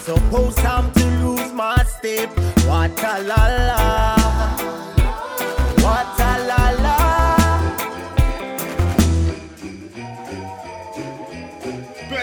[0.05, 2.29] Suppose I'm to lose my step.
[2.67, 4.15] What a la la.
[5.81, 6.97] What a la la.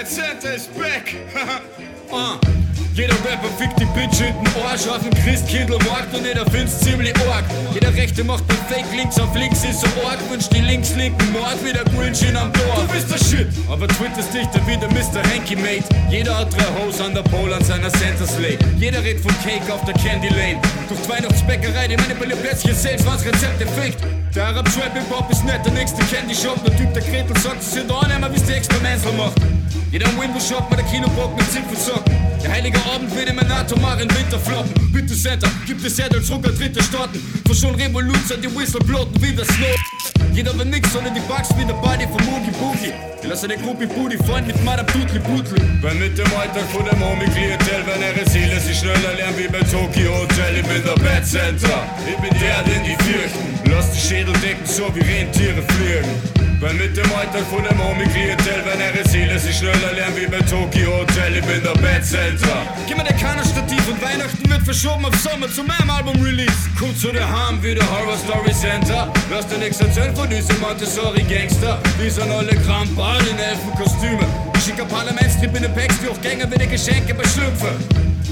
[0.05, 1.16] Santa is back.
[2.12, 2.62] uh.
[2.94, 7.44] Jeder Rapper fickt die Bitch hinten Arsch auf dem Christkindlmarkt und jeder find's ziemlich arg.
[7.72, 10.18] Jeder Rechte macht den Fake links auf links ist so arg.
[10.28, 12.87] Wünscht die links-linken Mord wie der Greenchin am Dorf.
[12.87, 15.22] Du bist der Shit, aber twitterst dich dann wieder Mr.
[15.33, 15.85] Hanky Mate.
[16.11, 18.59] Jeder hat drei Hoes an der Pole an seiner Center Slate.
[18.76, 20.61] Jeder redet von Cake auf der Candy Lane.
[20.88, 24.05] Durch Weihnachtsbäckerei, die manipuliert plötzlich selbst, was Rezepte fickt.
[24.35, 26.62] Der Arab Trap im Pop ist nicht der nächste Candy Shop.
[26.62, 29.40] Der Typ, der Gretel sagt, sie sind da nicht mehr, wie's die Experimental macht.
[29.90, 32.21] Jeder am Windows Shop mit der Kinobock mit Zipfelsocken.
[32.42, 34.92] Der heilige Abend wird immer atomaren Winter floppen.
[34.92, 37.20] Bitte Center, gibt es Erd als Rucker dritte Staaten.
[37.46, 39.76] Für schon Revolution, die Whistle bloten wie der Snow.
[40.33, 42.92] Jeder will nix, sondern die Bugs wie der Body von Moogie Boogie.
[43.22, 45.62] Die lassen den Gruppi Booty fahren mit Madame Tutli Butli.
[45.83, 49.48] Weil mit dem Alltag von dem Homie Klientel, wenn ihre Seele sich schneller lernen wie
[49.48, 50.57] bei Tokyo Hotel.
[50.57, 53.70] Ich bin der Bad Center, ich bin der, den die fürchten.
[53.70, 56.41] Lass die Schädel decken, so wie Rentiere fliegen.
[56.62, 60.29] Weil mit dem Alltag von dem Homie Klientel, wenn ihre Seele sich schneller lernen wie
[60.29, 61.38] bei Tokyo Hotel.
[61.38, 62.55] Ich bin der Bad Center.
[62.87, 66.70] Gib mir der Kannerstativ und Weihnachten wird verschoben auf Sommer zu meinem Album-Release.
[66.79, 69.12] Kurz zu der Harm wie der Horror Story Center.
[69.29, 71.81] Lass dir nichts erzählen von diesem Montessori-Gangster.
[71.98, 74.25] Wir sind alle Kramper in Elfenkostüme.
[74.55, 77.75] Ich schicke Parlamentstrip in den Packs, die auch Gänger wie die Geschenke bei Schlümpfe.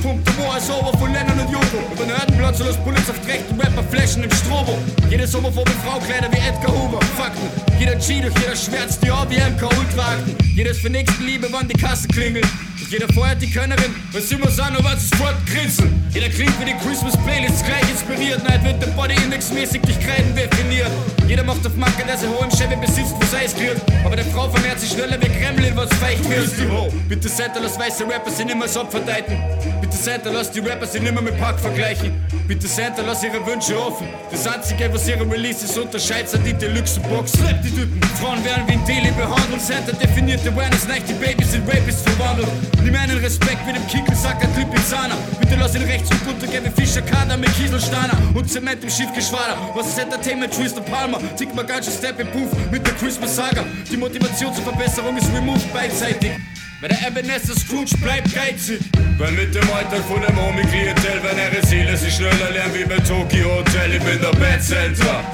[0.03, 1.83] Pumpt der Moor ist over von Lennon und Joko.
[1.93, 4.79] Über den Erdenplatz und das Bullets auf rechten Rapper flashen im Strobo.
[5.11, 7.00] Jede homophobe Frau Kleider wie Edgar Hoover.
[7.21, 7.51] Fakten.
[7.79, 10.35] Jeder G durch jeder Schmerz, die wie MK Ultraakten.
[10.55, 12.47] Jeder ist für Nächstenliebe, wann die Kasse klingelt.
[12.81, 16.03] Und jeder feuert die Könnerin, was immer sagen, was es fortgrinsen.
[16.15, 18.43] Jeder klingt wie die Christmas Playlists gleich inspiriert.
[18.49, 20.91] Neid wird der Body Index mäßig durch Kreiden definiert.
[21.31, 23.81] Jeder macht auf Macke, der sein hohem Chevy besitzt, wo Eis kriegt.
[24.05, 27.09] Aber der Frau vermehrt sich schneller wie Kremlin, was feucht wird.
[27.09, 29.39] Bitte Santa, lass weiße Rapper sind immer so verdeuten.
[29.81, 32.21] Bitte Santa, lass die Rapper sich nimmer mit Pack vergleichen.
[32.49, 34.09] Bitte Santa, lass ihre Wünsche offen.
[34.29, 37.31] Das einzige, was ihre Releases unterscheidet, sind die Deluxe-Box.
[37.31, 38.01] Slap die Typen.
[38.21, 39.61] Frauen werden wie ein Daily behandelt.
[39.61, 42.49] Santa definiert Awareness, nicht die Babys in Rapists verwandelt.
[42.83, 45.15] Nimm einen Respekt mit dem Kickelsacker Clip Insana.
[45.39, 48.19] Bitte lass ihn rechts und runtergehen wie Fischer Kader mit Kieselsteiner.
[48.35, 49.57] Und Zement im Schiffgeschwader.
[49.77, 50.53] Was ist Entertainment?
[50.53, 51.20] Twister Palmer.
[51.37, 53.65] Tick mal ganz schön Step im Puff mit der Christmas Saga.
[53.91, 56.33] Die Motivation zur Verbesserung ist removed beidseitig.
[56.81, 58.81] Weil der Ebenezer Scrooge bleibt geizig.
[59.19, 62.85] Weil mit dem Alltag von dem Homie Klientel, wenn ihre Seele sich schneller lernen wie
[62.85, 63.95] bei Tokyo Hotel.
[63.95, 65.25] Ich bin der Bad Center.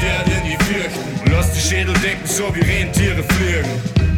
[0.00, 1.30] Der, den die fürchten.
[1.30, 3.68] Lass die Schädel decken, so wie Rentiere fliegen.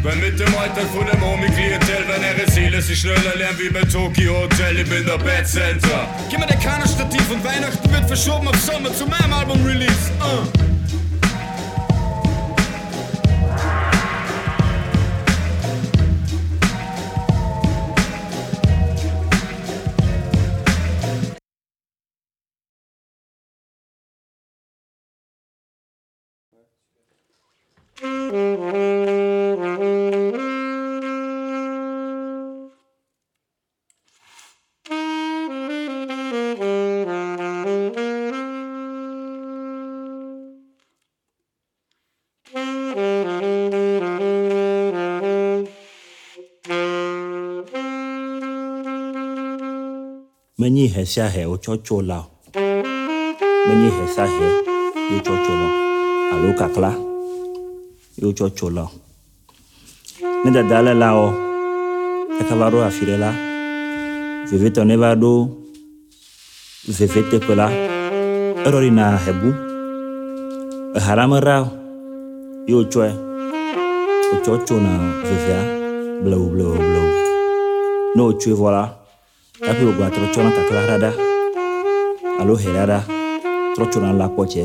[0.04, 3.88] Weil mit dem Alltag von dem Homie-Klientel, wenn ihre Seele sich schneller lernen wie beim
[3.88, 6.08] Tokyo Hotel, ich bin der Bad Center.
[6.30, 10.12] Gib mir den Kannerstativ und Weihnachten wird verschoben auf Sommer zu meinem Album-Release.
[10.20, 10.75] Uh.
[50.96, 52.18] He sia he wotsɔ tso la.
[52.18, 52.60] O
[53.68, 54.24] menyi he sia
[55.10, 55.68] he tso la.
[55.68, 56.90] O alo kakla
[58.22, 58.84] wotsɔ tso la.
[58.84, 58.90] O
[60.44, 61.26] ne dada le la o
[62.40, 63.30] eka va ɖo afi ɖe la.
[64.48, 65.32] Vevetɔ ne va ɖo
[66.96, 67.66] veve teƒe la
[68.66, 69.48] eɖɔ yina hebu
[70.96, 71.68] eha la me ɖa o
[72.68, 73.10] ye wotsɔe
[74.30, 74.92] wotsɔ tsona
[75.28, 75.60] vevea
[76.22, 77.10] blewu blewu blewu
[78.14, 79.05] ne wotsoe vɔ la
[79.64, 81.10] hafi wògba trɔ tsɔna kakla ɖaɖa
[82.40, 82.98] alo hɛ ɖaɖa
[83.74, 84.64] trɔ tsona la kpɔtsɛ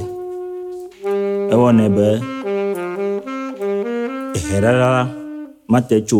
[1.53, 2.07] ewɔnɛ be
[4.47, 5.03] hɛ ɖaɖa la
[5.71, 6.19] mate tso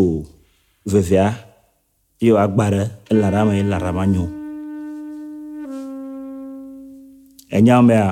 [0.91, 1.27] vevea.
[2.21, 4.25] Ye wòagba ɖe elaɖa me elaɖa ma nyo.
[7.55, 8.07] Enya mea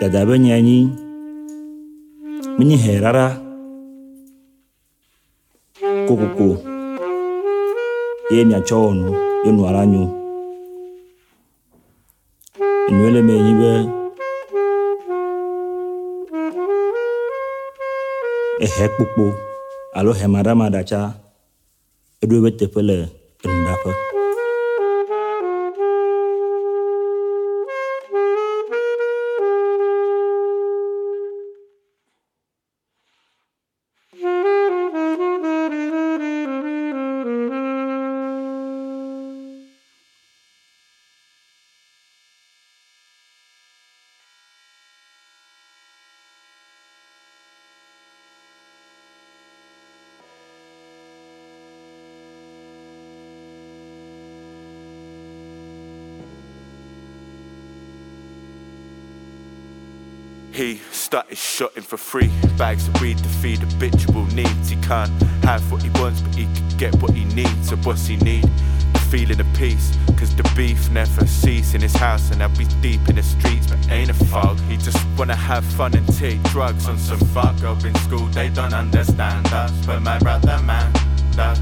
[0.00, 0.78] dada be nye nyi.
[2.56, 3.26] Menyi hɛ ɖaɖa
[6.06, 6.69] kokoko
[8.34, 9.08] ye miatsɔ wɔ nu
[9.44, 10.04] ye nua la nyo
[12.88, 13.70] enue le me nyi be
[18.94, 19.24] kpokpo
[19.98, 21.00] alo hɛ maɖamaɖa tsa
[22.22, 22.96] eɖo ebe teƒe le
[61.40, 62.30] shotting for free.
[62.58, 64.68] Bags of weed to feed habitual needs.
[64.68, 65.10] He can't
[65.42, 67.70] have what he wants, but he can get what he needs.
[67.70, 68.44] So what's he need?
[68.92, 69.96] The feeling of peace.
[70.18, 72.30] Cause the beef never cease in his house.
[72.30, 74.60] And I'll be deep in the streets, but ain't a fog.
[74.68, 78.26] He just wanna have fun and take drugs on some fuck up in school.
[78.26, 79.72] They don't understand us.
[79.86, 80.92] But my brother man
[81.34, 81.60] does.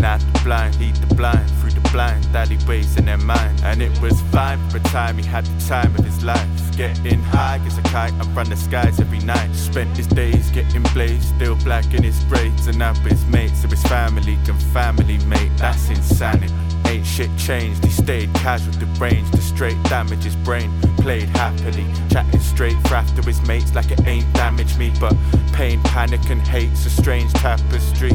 [0.00, 3.60] Not the blind, lead the blind through the blind alleyways in their mind.
[3.62, 6.59] And it was fine for a time, he had the time of his life.
[6.76, 9.54] Getting high as a kite up from the skies every night.
[9.54, 12.66] Spent his days getting blazed, still black in his braids.
[12.66, 15.50] And now his mates, so his family can family mate.
[15.56, 16.52] That's insanity.
[16.86, 20.72] Ain't shit changed, he stayed casual to range to straight damage his brain.
[20.98, 24.92] Played happily, chatting straight for after his mates like it ain't damaged me.
[24.98, 25.14] But
[25.52, 28.12] pain, panic, and hate's a strange tapestry.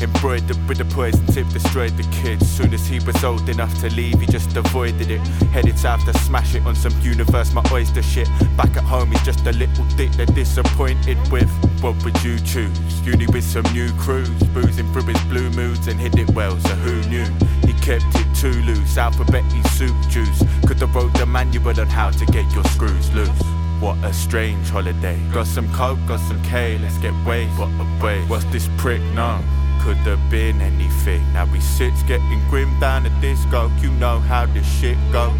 [0.00, 2.44] Embroidered with the poison tip destroyed the kid.
[2.44, 5.20] Soon as he was old enough to leave, he just avoided it.
[5.52, 8.28] Headed south to smash it on some universe, my oyster shit.
[8.56, 11.50] Back at home, he's just a little dick they're disappointed with.
[11.82, 12.78] What would you choose?
[13.06, 16.74] Uni with some new crews, boozing through his blue moods and hit it well, so
[16.76, 17.26] who knew?
[17.66, 19.44] He kept it too loose, alphabet
[19.80, 20.42] soup juice.
[20.66, 23.42] Could have wrote the manual on how to get your screws loose.
[23.80, 25.18] What a strange holiday.
[25.32, 27.58] Got some coke, got some K, let's get wasted.
[27.58, 28.28] What a waste.
[28.28, 29.00] What's this prick?
[29.14, 29.40] No.
[29.82, 31.32] Could have been anything.
[31.32, 33.70] Now we sit getting grim down the disco.
[33.80, 35.32] You know how this shit go.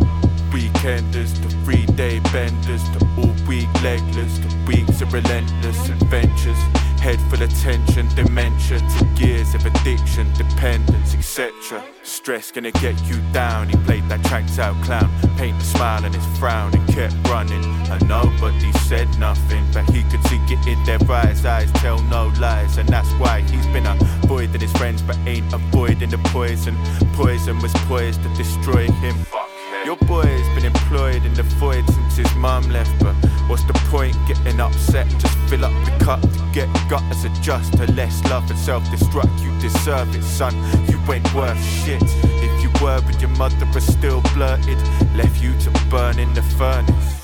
[0.50, 6.58] Weekenders to three day benders to all week legless to weeks of relentless adventures.
[7.00, 11.82] Head full of tension, dementia to years of addiction, dependence, etc.
[12.02, 13.70] Stress gonna get you down.
[13.70, 17.64] He played that tracked out clown, paint a smile on his frown and kept running.
[17.90, 21.44] And nobody said nothing, but he could see it in their eyes.
[21.46, 26.10] Eyes tell no lies, and that's why he's been avoiding his friends, but ain't avoiding
[26.10, 26.76] the poison.
[27.14, 29.16] Poison was poised to destroy him.
[29.86, 33.16] Your boy's been employed in the void since his mom left, but
[33.50, 35.08] what's the point getting upset?
[35.18, 39.42] Just fill up the cup to get gutters adjust to less love and self-destruct.
[39.42, 40.54] You deserve it, son.
[40.88, 42.00] You ain't worth shit.
[42.46, 44.78] If you were, but your mother was still blurted,
[45.16, 47.19] left you to burn in the furnace.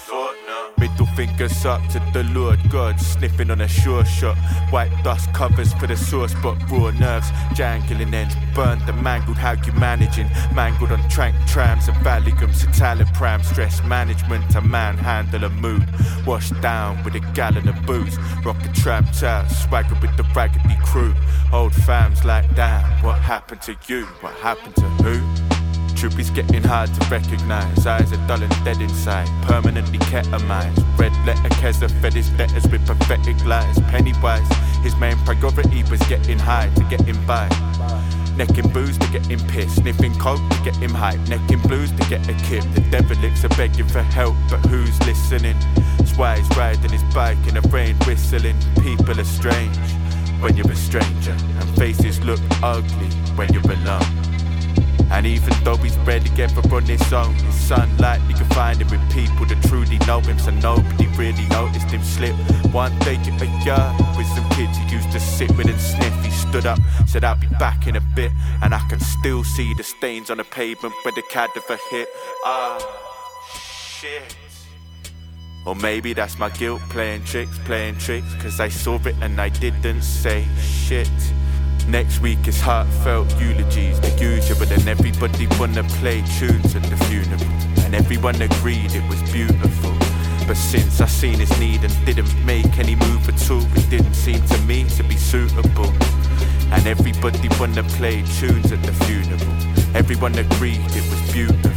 [0.87, 4.39] Middle fingers up to the Lord God, sniffing on a sure shot.
[4.71, 9.37] White dust covers for the source, but raw nerves, jangling ends, burned and mangled.
[9.37, 10.29] How you managing?
[10.55, 15.89] Mangled on trank trams and Valium, citalopram, stress management, a manhandle a mood.
[16.25, 21.17] Washed down with a gallon of booze, rockin' trapped out, swagger with the raggedy crew.
[21.53, 24.05] Old fams like, damn, what happened to you?
[24.21, 25.56] What happened to who?
[25.97, 27.87] Is getting hard to recognize.
[27.87, 30.77] Eyes are dull and dead inside, permanently ketamines.
[30.99, 33.81] Red letter Keza fed his letters with pathetic lies.
[33.89, 34.49] Pennywise,
[34.85, 37.49] his main priority was getting high to get him by.
[38.37, 42.09] Necking booze to get him pissed, sniffing coke to get him hype, necking blues to
[42.09, 42.63] get a kip.
[42.75, 45.57] The devilicks are begging for help, but who's listening?
[45.99, 48.57] That's why he's riding his bike in the rain, whistling.
[48.81, 49.77] People are strange
[50.41, 54.26] when you're a stranger, and faces look ugly when you're alone.
[55.11, 59.13] And even though he's bred together on his own, it's unlikely to find him with
[59.13, 60.39] people that truly know him.
[60.39, 62.35] So nobody really noticed him slip.
[62.73, 66.15] One day a year with some kids he used to sit with and sniff.
[66.25, 69.73] He stood up, said I'll be back in a bit, and I can still see
[69.75, 72.09] the stains on the pavement where the cadaver hit.
[72.45, 72.79] Ah,
[73.55, 74.37] shit.
[75.65, 79.49] Or maybe that's my guilt playing tricks, playing tricks, cause I saw it and I
[79.49, 81.11] didn't say shit.
[81.89, 87.41] Next week is heartfelt eulogies, the usual, and everybody wanna play tunes at the funeral.
[87.85, 89.93] And everyone agreed it was beautiful.
[90.49, 94.15] But since I seen his need and didn't make any move at all, it didn't
[94.15, 95.93] seem to me to be suitable.
[96.73, 99.55] And everybody wanna play tunes at the funeral.
[99.95, 101.76] Everyone agreed it was beautiful.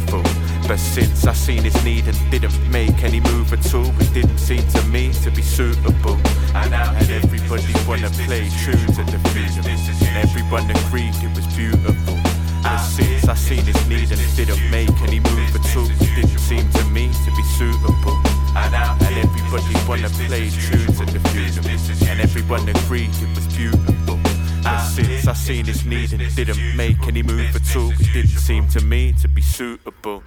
[0.70, 4.38] But since I seen his need and didn't make any move at all, it didn't
[4.38, 6.14] seem to me to be suitable.
[6.54, 9.66] And, and everybody wanna play tunes at the funeral.
[9.66, 12.14] And everyone agreed it was beautiful.
[12.62, 16.38] But since I seen his need and didn't make any move at all, it didn't
[16.38, 18.14] seem to me to be suitable.
[18.54, 18.70] And,
[19.18, 21.66] everybody wanna play tunes at the funeral.
[22.08, 24.20] And everyone agreed it was beautiful.
[24.62, 28.38] But since I seen his need and didn't make any move at all, it didn't
[28.38, 30.22] seem to me to be suitable.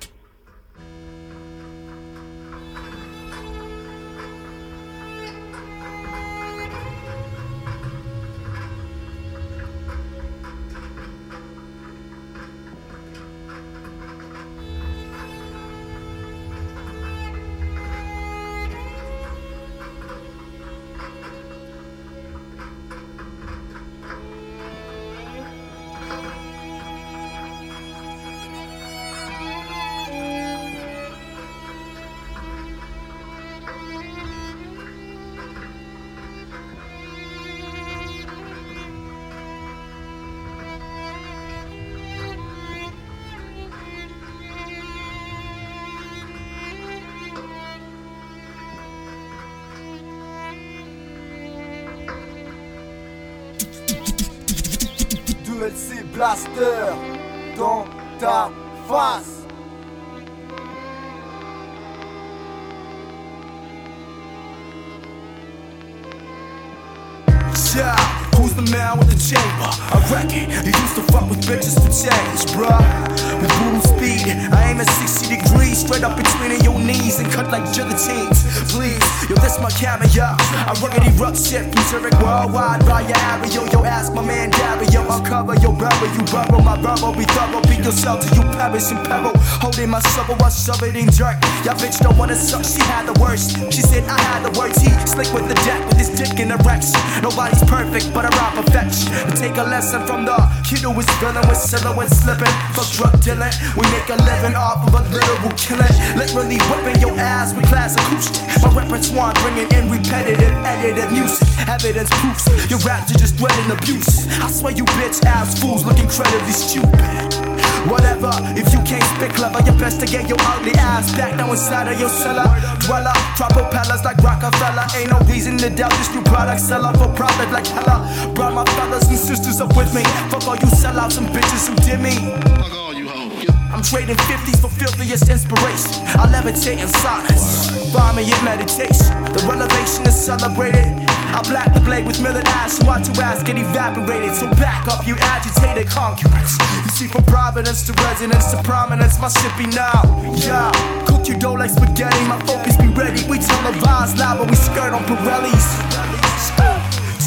[67.75, 68.22] Yeah,
[68.53, 69.69] who's the man with the chamber?
[69.69, 73.13] I reckon you used to fuck with bitches to change, bruh.
[73.41, 77.51] With brutal speed, I aim at 60 degrees, straight up between your knees and cut
[77.51, 78.45] like guillotines.
[78.71, 80.35] Please, yo, this my cameo.
[80.69, 83.69] I ruggedy rough shit Zurich worldwide, your area.
[83.71, 86.07] Yo, ask my man Dario, I'll cover your brother.
[86.15, 89.33] You burrow my rubber, be thorough, be yourself till you perish in peril.
[89.61, 91.37] Holding my shovel, I shove it in dirt.
[91.65, 93.57] Y'all bitch don't wanna suck, she had the worst.
[93.73, 94.81] She said I had the worst.
[94.81, 96.99] He slick with the deck with his dick in erection.
[97.21, 99.07] Nobody's perfect, but I rock perfection.
[99.13, 100.35] And take a lesson from the
[100.67, 102.51] kid who was villain with sillow and slipping.
[102.75, 105.95] Fuck drug dealing, we make a living off of a literal killing.
[106.19, 108.43] Literally whipping your ass with class acoustic.
[108.61, 111.47] My repertoire bringing in repetitive, edited music.
[111.67, 114.27] Evidence proofs your raps are just dwelling abuse.
[114.43, 117.52] I swear you bitch ass fools look incredibly stupid.
[117.89, 121.49] Whatever, if you can't spit clever, you're best to get your ugly ass back down
[121.49, 122.47] inside of your cellar.
[122.79, 124.85] Dweller, drop propellers like Rockefeller.
[124.95, 126.61] Ain't no reason to doubt this new product.
[126.61, 128.07] Sell out for profit like hella.
[128.35, 130.03] Brought my fellas and sisters up with me.
[130.31, 132.15] Fuck all you sellouts and bitches who did me.
[132.61, 133.49] Fuck all you hoes.
[133.73, 135.91] I'm trading 50s for filthiest inspiration.
[136.15, 139.11] I levitate in silence, rhyming in meditation.
[139.33, 141.12] The revelation is celebrated.
[141.33, 144.35] I black the blade with millet ash and watch your ass get evaporated.
[144.35, 146.57] So back up, you agitated concurrents.
[146.85, 150.05] You see, from providence to resonance to prominence, my shit be now.
[150.37, 150.69] Yeah,
[151.05, 152.23] cook your dough like spaghetti.
[152.29, 153.25] My focus be ready.
[153.25, 156.13] We televise live, but we skirt on Pirellis.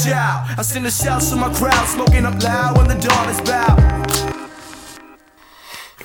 [0.09, 3.82] I send a shout to my crowd, smoking up loud when the dawn is bound.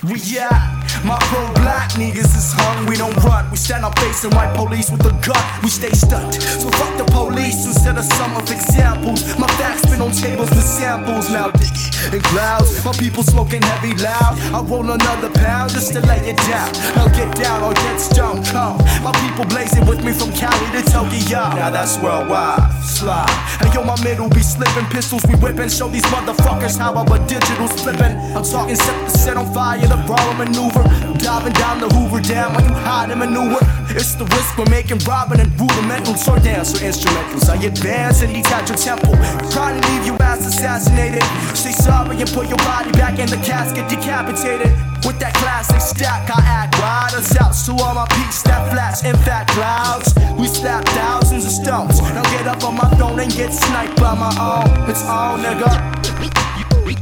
[0.03, 3.49] We yeah, My pro black niggas is hung, we don't run.
[3.49, 5.43] We stand up facing white police with a gun.
[5.63, 6.33] We stay stunned.
[6.35, 9.25] So fuck the police instead of some of examples.
[9.37, 11.31] My facts been on tables with samples.
[11.31, 12.85] Now diggy in clouds.
[12.85, 14.37] My people smoking heavy loud.
[14.53, 16.69] I roll another pound just to lay it down.
[16.95, 18.85] Now get down or get stoned, cold.
[19.01, 21.49] My people blazing with me from Cali to Tokyo.
[21.57, 22.61] Now that's worldwide.
[22.85, 23.57] Slide.
[23.61, 24.85] And yo, my middle be slipping.
[24.93, 25.69] Pistols we whipping.
[25.69, 28.13] Show these motherfuckers how our digital flipping.
[28.37, 30.90] I'm talking set the set on fire, the brawler maneuver.
[31.19, 33.59] Diving down the Hoover Dam while you hide and maneuver.
[33.89, 36.15] It's the risk we're making, robbing and rudimental.
[36.15, 37.49] So dance or instrumentals.
[37.49, 39.13] I advance and detach your temple.
[39.13, 41.23] To leave you ass assassinated.
[41.55, 44.71] Say sorry and put your body back in the casket, decapitated.
[45.05, 47.53] With that classic stack, I act wide as out.
[47.55, 50.13] So all my peaks that flash in fat clouds.
[50.39, 52.01] We slap thousands of stones.
[52.01, 54.89] Now get up on my throne and get sniped by my own.
[54.89, 55.69] It's all, nigga.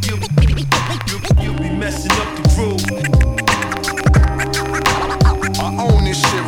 [0.06, 0.29] You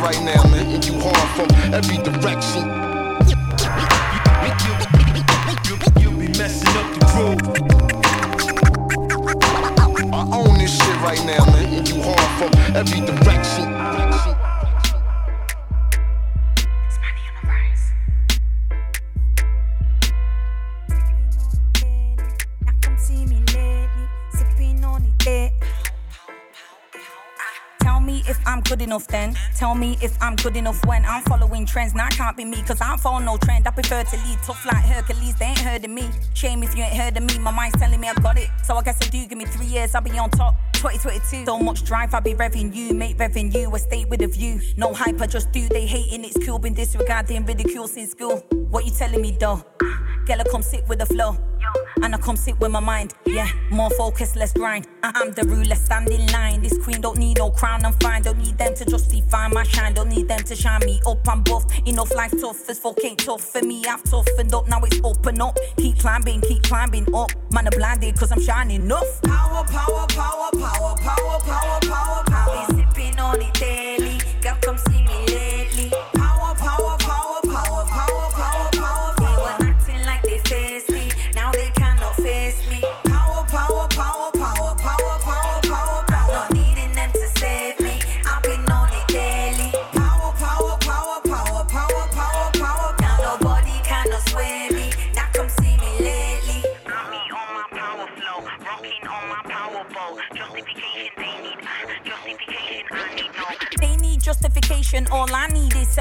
[0.02, 0.66] right now, man.
[0.74, 2.66] And you hard from every direction.
[6.02, 7.38] You be messing up the groove.
[10.12, 11.72] I own this shit right now, man.
[11.72, 14.41] And you hard from every direction.
[28.46, 29.36] I'm good enough then.
[29.56, 31.94] Tell me if I'm good enough when I'm following trends.
[31.94, 33.66] Now I can't be me, cause I don't follow no trend.
[33.66, 36.08] I prefer to lead tough like Hercules, they ain't heard of me.
[36.34, 38.48] Shame if you ain't heard of me, my mind's telling me I got it.
[38.64, 40.54] So I guess I do give me three years, I'll be on top.
[40.74, 44.60] 2022, so much drive, I'll be revving you, make revenue, a state with a view.
[44.76, 48.38] No hype, I just do, they hating, it's cool, been disregarding ridicule since school.
[48.70, 49.64] What you telling me though?
[50.26, 51.36] Girl, I come sit with the flow.
[52.02, 53.14] And I come sit with my mind.
[53.26, 54.86] Yeah, more focus, less grind.
[55.02, 56.62] I am the ruler, stand in line.
[56.62, 58.22] This queen don't need no crown, I'm fine.
[58.22, 59.94] Don't need them to justify my shine.
[59.94, 61.26] Don't need them to shine me up.
[61.28, 61.64] I'm buff.
[61.86, 63.84] Enough life tough as fuck ain't tough for me.
[63.86, 65.58] I've toughened up, now it's open up.
[65.76, 67.30] Keep climbing, keep climbing up.
[67.52, 69.22] Man, I'm blinded cause I'm shining enough.
[69.22, 72.31] Power, power, power, power, power, power, power, power.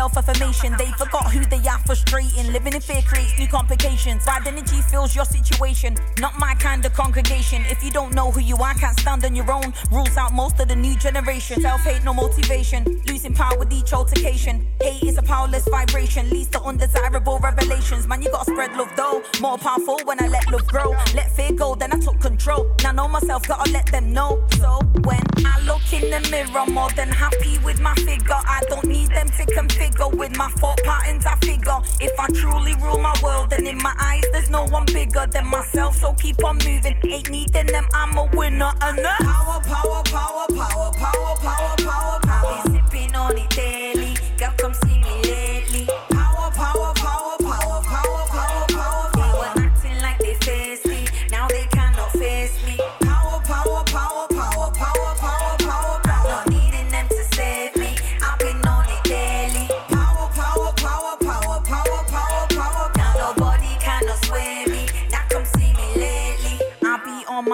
[0.01, 0.75] Is self-affirmation.
[0.77, 2.51] They forgot who they are, frustrating.
[2.51, 4.25] Living in fear creates new complications.
[4.25, 5.95] Bad energy fills your situation.
[6.17, 7.63] Not my kind of congregation.
[7.69, 9.73] If you don't know who you are, can't stand on your own.
[9.91, 11.61] Rules out most of the new generation.
[11.61, 12.83] Self-hate, no motivation.
[13.05, 14.67] Losing power with each altercation.
[14.81, 16.29] Hate is a powerless vibration.
[16.31, 18.07] Leads to undesirable revelations.
[18.07, 19.21] Man, you gotta spread love though.
[19.39, 20.91] More powerful when I let love grow.
[21.13, 22.71] Let fear go, then I took control.
[22.83, 24.43] Now know myself, gotta let them know.
[24.57, 28.41] So when I look in the mirror, more than happy with my figure.
[28.57, 31.25] I don't need them to configure with my thought patterns.
[31.25, 34.85] I figure if I truly rule my world, then in my eyes there's no one
[34.85, 35.97] bigger than myself.
[35.97, 36.97] So keep on moving.
[37.03, 38.71] Ain't needing them, I'm a winner.
[38.81, 42.20] And power, power, power, power, power, power, power,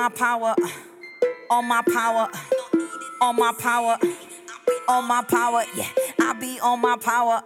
[0.07, 0.55] my power,
[1.49, 2.29] on my power,
[3.21, 3.97] on my power,
[4.87, 5.63] on my power.
[5.75, 5.89] Yeah,
[6.21, 7.43] I be on my power,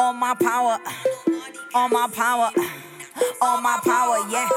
[0.00, 0.78] on my power,
[1.74, 2.50] on my power,
[3.40, 4.18] on my power.
[4.30, 4.48] Yeah,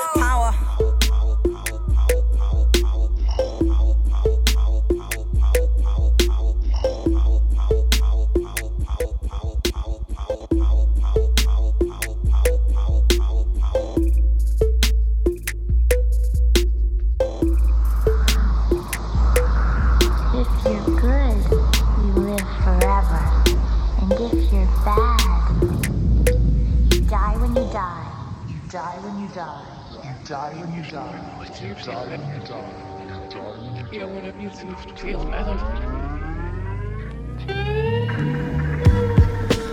[30.33, 31.21] You die when you die.
[31.61, 33.99] You die when you die.
[33.99, 35.59] Ja, maar dat niet veel verder.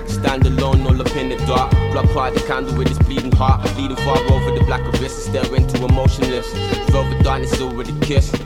[0.07, 1.71] Stand alone, all up in the dark.
[1.91, 3.75] Blood part the candle with his bleeding heart.
[3.75, 5.25] Bleeding far over the black abyss.
[5.25, 6.53] Stare into emotionless.
[6.91, 8.37] Velvet darkness already kissed.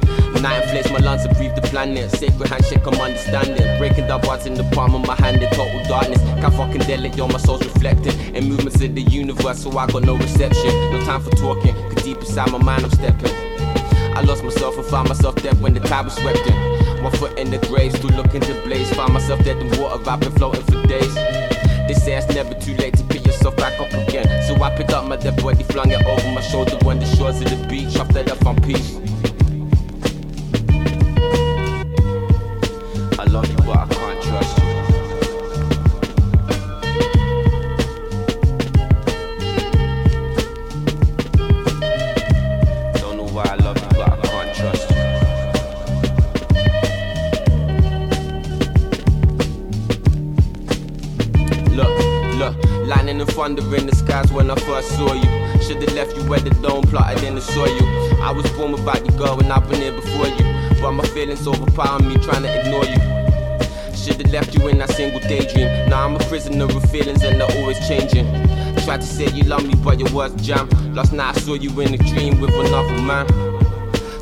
[0.45, 2.11] Night inflates my lungs to breathe the planet.
[2.11, 3.79] Sacred handshake, I'm understanding.
[3.79, 6.21] Breaking down bars in the palm of my hand in total darkness.
[6.39, 8.13] Can't fucking delete, yo, my soul's reflecting.
[8.35, 10.69] In movements in the universe, so I got no reception.
[10.93, 13.33] No time for talking, cause deep inside my mind I'm stepping.
[14.15, 17.03] I lost myself and found myself dead when the tide was swept in.
[17.03, 18.93] One foot in the grave, still looking to blaze.
[18.93, 21.15] Find myself dead in water, I've been floating for days.
[21.15, 24.29] They say it's never too late to pick yourself back up again.
[24.47, 27.41] So I picked up my dead body, flung it over my shoulder when the shores
[27.41, 27.97] of the beach.
[27.97, 28.99] After that, I found peace.
[61.75, 63.97] Overpower me, trying to ignore you.
[63.97, 65.89] Should've left you in that single daydream.
[65.89, 68.27] Now I'm a prisoner of feelings and they're always changing.
[68.85, 70.69] Tried to say you love me, but your words jam.
[70.95, 73.27] Last night I saw you in a dream with another man.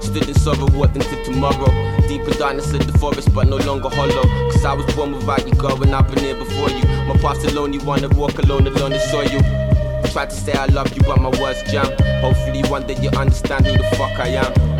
[0.00, 1.70] Stood in sorrow, walked into tomorrow.
[2.08, 4.22] Deeper darkness of the forest, but no longer hollow.
[4.50, 6.84] Cause I was born without you, girl, and I've been here before you.
[7.06, 10.10] My past alone, you wanna walk alone along the you.
[10.10, 11.86] Tried to say I love you, but my words jam.
[12.20, 14.71] Hopefully one day you understand who the fuck I am.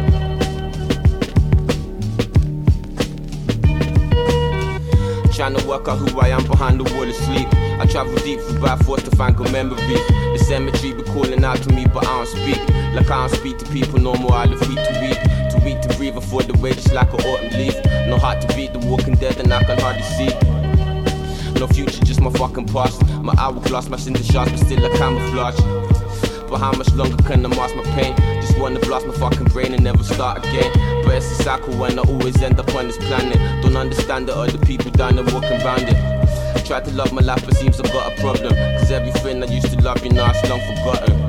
[5.43, 7.49] Trying to work out who I am behind the wall of sleep.
[7.53, 9.83] I travel deep bad thoughts to find good memories.
[9.83, 12.61] The cemetery be calling out to me, but I don't speak.
[12.95, 14.35] Like I don't speak to people no more.
[14.35, 15.19] I live week to week.
[15.51, 17.75] Too weak to breathe, afford the way just like an autumn leaf.
[18.07, 20.31] No heart to beat the walking dead, and I can hardly see.
[21.59, 23.05] No future, just my fucking past.
[23.21, 25.59] My hourglass, my cinder shards, but still a camouflage.
[26.49, 28.15] But how much longer can I mask my pain?
[28.41, 31.02] Just wanna blast my fucking brain and never start again.
[31.15, 33.37] It's a cycle and I always end up on this planet.
[33.63, 36.65] Don't understand it, other people down there walking around it.
[36.65, 38.55] Try to love my life, but seems I've got a problem.
[38.79, 41.22] Cause everything I used to love, you know, it's long forgotten.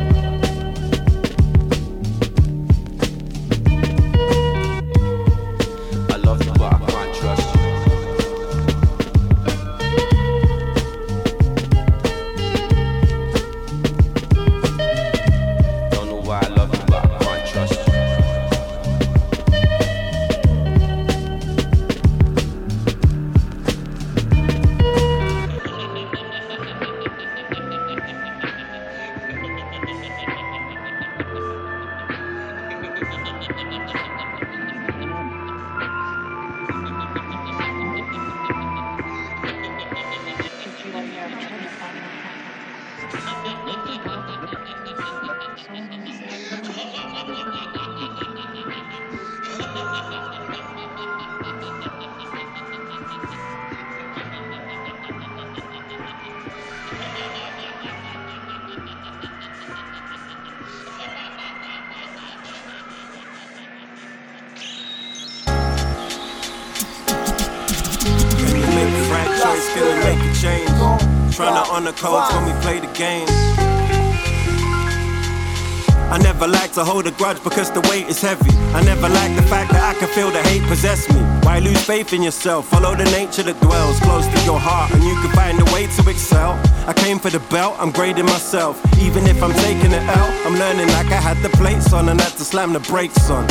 [76.14, 78.52] I never like to hold a grudge because the weight is heavy.
[78.74, 81.20] I never like the fact that I can feel the hate possess me.
[81.42, 82.68] Why lose faith in yourself?
[82.68, 85.88] Follow the nature that dwells close to your heart, and you can find a way
[85.88, 86.54] to excel.
[86.88, 88.80] I came for the belt, I'm grading myself.
[89.00, 92.22] Even if I'm taking it out, I'm learning like I had the plates on and
[92.22, 93.48] had to slam the brakes on.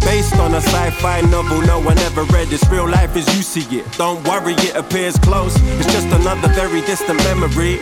[0.00, 2.50] Based on a sci-fi novel no one ever read.
[2.50, 3.84] It's real life as you see it.
[3.98, 5.54] Don't worry, it appears close.
[5.78, 7.78] It's just another very distant memory.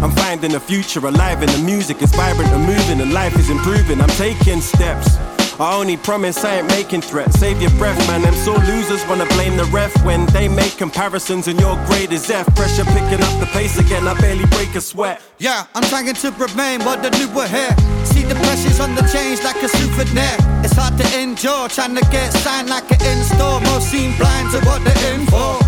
[0.00, 3.50] I'm finding a future alive and the music is vibrant and moving and life is
[3.50, 4.00] improving.
[4.00, 5.16] I'm taking steps.
[5.58, 7.40] I only promise I ain't making threats.
[7.40, 8.22] Save your breath, man.
[8.22, 12.30] Them sore losers wanna blame the ref when they make comparisons and your grade is
[12.30, 12.46] F.
[12.54, 14.06] Pressure picking up the pace again.
[14.06, 15.20] I barely break a sweat.
[15.38, 17.74] Yeah, I'm trying to remain what the new were here.
[18.04, 20.36] See the pressures on the change like a souvenir.
[20.62, 23.60] It's hard to endure, trying to get signed like an in store.
[23.62, 25.58] Most seem blind to what they're in for.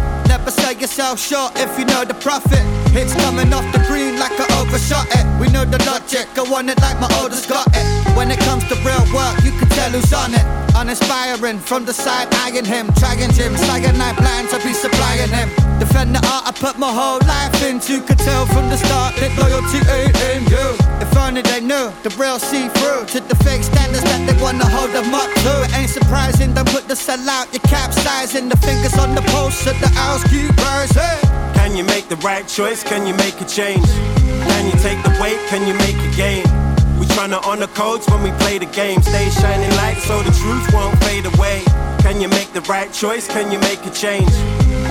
[0.41, 2.65] Never sell yourself short if you know the profit.
[2.97, 5.27] It's coming off the green like I overshot it.
[5.39, 8.17] We know the logic, I want it like my oldest got it.
[8.17, 10.45] When it comes to real work, you can tell who's on it.
[10.75, 12.89] Uninspiring from the side, eyeing him.
[12.95, 15.51] Trying Jim, cyanide blind to be supplying him.
[15.79, 18.01] Defend the art I put my whole life into.
[18.01, 20.67] Could tell from the start that loyalty ain't in you.
[21.05, 24.65] If only they knew the real see through to the fake standards that they wanna
[24.65, 25.53] hold them up to.
[25.65, 28.49] It ain't surprising, don't put the cell out, you're capsizing.
[28.49, 31.21] The fingers on the pulse of the hours keep rising.
[31.59, 32.83] Can you make the right choice?
[32.83, 33.87] Can you make a change?
[34.47, 35.41] Can you take the weight?
[35.51, 36.45] Can you make a gain?
[36.99, 39.03] We tryna honor codes when we play the game.
[39.03, 41.63] Stay shining light so the truth won't fade away.
[42.01, 43.27] Can you make the right choice?
[43.27, 44.33] Can you make a change?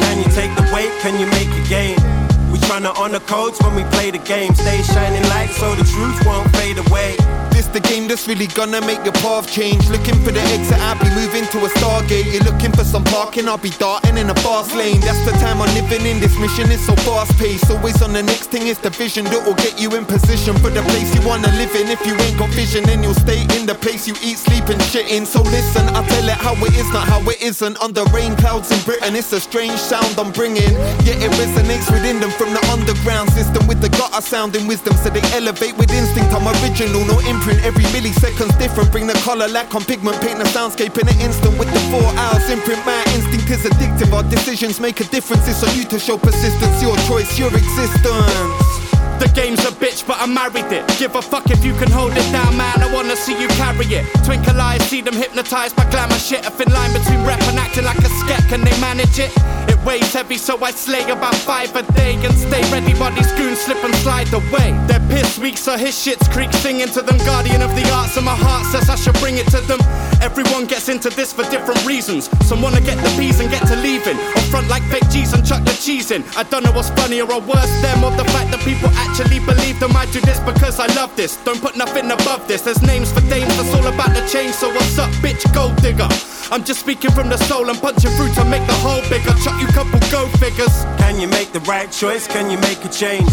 [0.04, 0.92] Can you take the weight?
[1.02, 2.19] Can you make a gain?
[2.52, 4.54] We tryna honor codes when we play the game.
[4.56, 7.16] Stay shining light so the truth won't fade away.
[7.52, 9.90] This the game that's really gonna make your path change.
[9.90, 12.32] Looking for the exit, I'll be moving to a Stargate.
[12.32, 15.02] You're looking for some parking, I'll be darting in a fast lane.
[15.02, 16.20] That's the time I'm living in.
[16.20, 17.70] This mission is so fast paced.
[17.70, 20.70] Always on the next thing, it's the vision that will get you in position for
[20.70, 21.88] the place you wanna live in.
[21.90, 24.82] If you ain't got vision, then you'll stay in the place you eat, sleep, and
[24.84, 25.26] shit in.
[25.26, 27.78] So listen, I tell it how it is, not how it isn't.
[27.82, 30.74] Under rain clouds in Britain, it's a strange sound I'm bringing.
[31.06, 34.96] Yet it resonates within them from the underground system with the gutter sounding wisdom.
[35.04, 36.32] So they elevate with instinct.
[36.32, 37.60] I'm original, no imprint.
[37.68, 38.96] Every millisecond's different.
[38.96, 42.08] Bring the color lack on pigment, paint the soundscape in an instant with the four
[42.16, 42.80] hours imprint.
[42.88, 44.16] My instinct is addictive.
[44.16, 45.52] Our decisions make a difference.
[45.52, 46.82] It's on you to show persistence.
[46.82, 48.88] Your choice, your existence.
[49.20, 50.88] The game's a bitch, but I married it.
[50.98, 52.80] Give a fuck if you can hold it down, man.
[52.80, 54.08] I wanna see you carry it.
[54.24, 56.48] Twinkle eyes, see them hypnotized by glamour shit.
[56.48, 58.39] A thin line between rap and acting like a sket.
[58.50, 59.32] Can they manage it?
[59.70, 63.32] It weighs heavy, so I slay about five a day and stay ready while these
[63.34, 64.74] goons slip and slide away.
[64.88, 67.20] They're pissed weak, so his shit's creek singing to them.
[67.20, 69.78] Guardian of the arts, and my heart says I should bring it to them.
[70.20, 72.28] Everyone gets into this for different reasons.
[72.48, 74.18] Some wanna get the peas and get to leaving.
[74.18, 76.24] Or front like fake G's and chuck the cheese in.
[76.36, 79.80] I don't know what's funnier or worse, them or the fact that people actually believe
[79.80, 79.96] them.
[79.96, 81.38] I do this because I love this.
[81.46, 82.62] Don't put nothing above this.
[82.62, 84.56] There's names for dames, that's all about the change.
[84.56, 86.10] So what's up, bitch, gold digger?
[86.52, 89.34] I'm just speaking from the soul and punching through to make the hole bigger.
[89.44, 90.86] Chuck you couple go figures.
[90.98, 92.28] Can you make the right choice?
[92.28, 93.30] Can you make a change?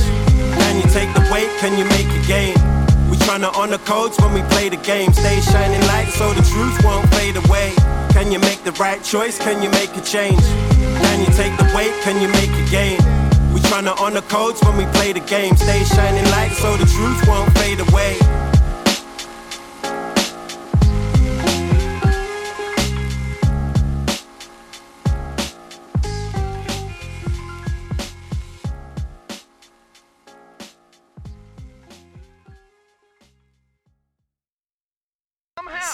[0.59, 1.51] Can you take the weight?
[1.63, 2.55] Can you make a gain?
[3.11, 5.13] We tryna honor codes when we play the game.
[5.13, 7.73] Stay shining light so the truth won't fade away.
[8.11, 9.39] Can you make the right choice?
[9.39, 10.43] Can you make a change?
[11.03, 11.95] Can you take the weight?
[12.03, 12.99] Can you make a gain?
[13.55, 15.57] We tryna honor codes when we play the game.
[15.57, 18.19] Stay shining light so the truth won't fade away.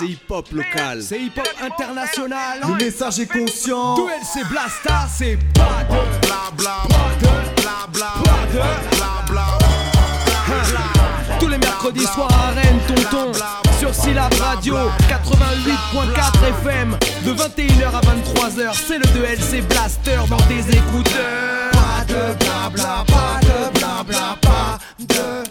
[0.03, 1.01] C'est hip-hop local.
[1.01, 2.61] C'est hip-hop international.
[2.67, 3.95] Le message est conscient.
[3.95, 8.59] Tout LC Blasta, c'est pas de bla bla pas de bla bla pas de
[8.97, 9.59] bla bla
[11.39, 13.33] Tous les mercredis soirs à Rennes, tonton.
[13.79, 14.75] Sur Syllab Radio
[15.09, 16.97] 88.4 FM.
[17.25, 21.71] De 21h à 23h, c'est le 2LC Blaster dans tes écouteurs.
[21.73, 25.43] Pas de bla bla pas de bla bla pas de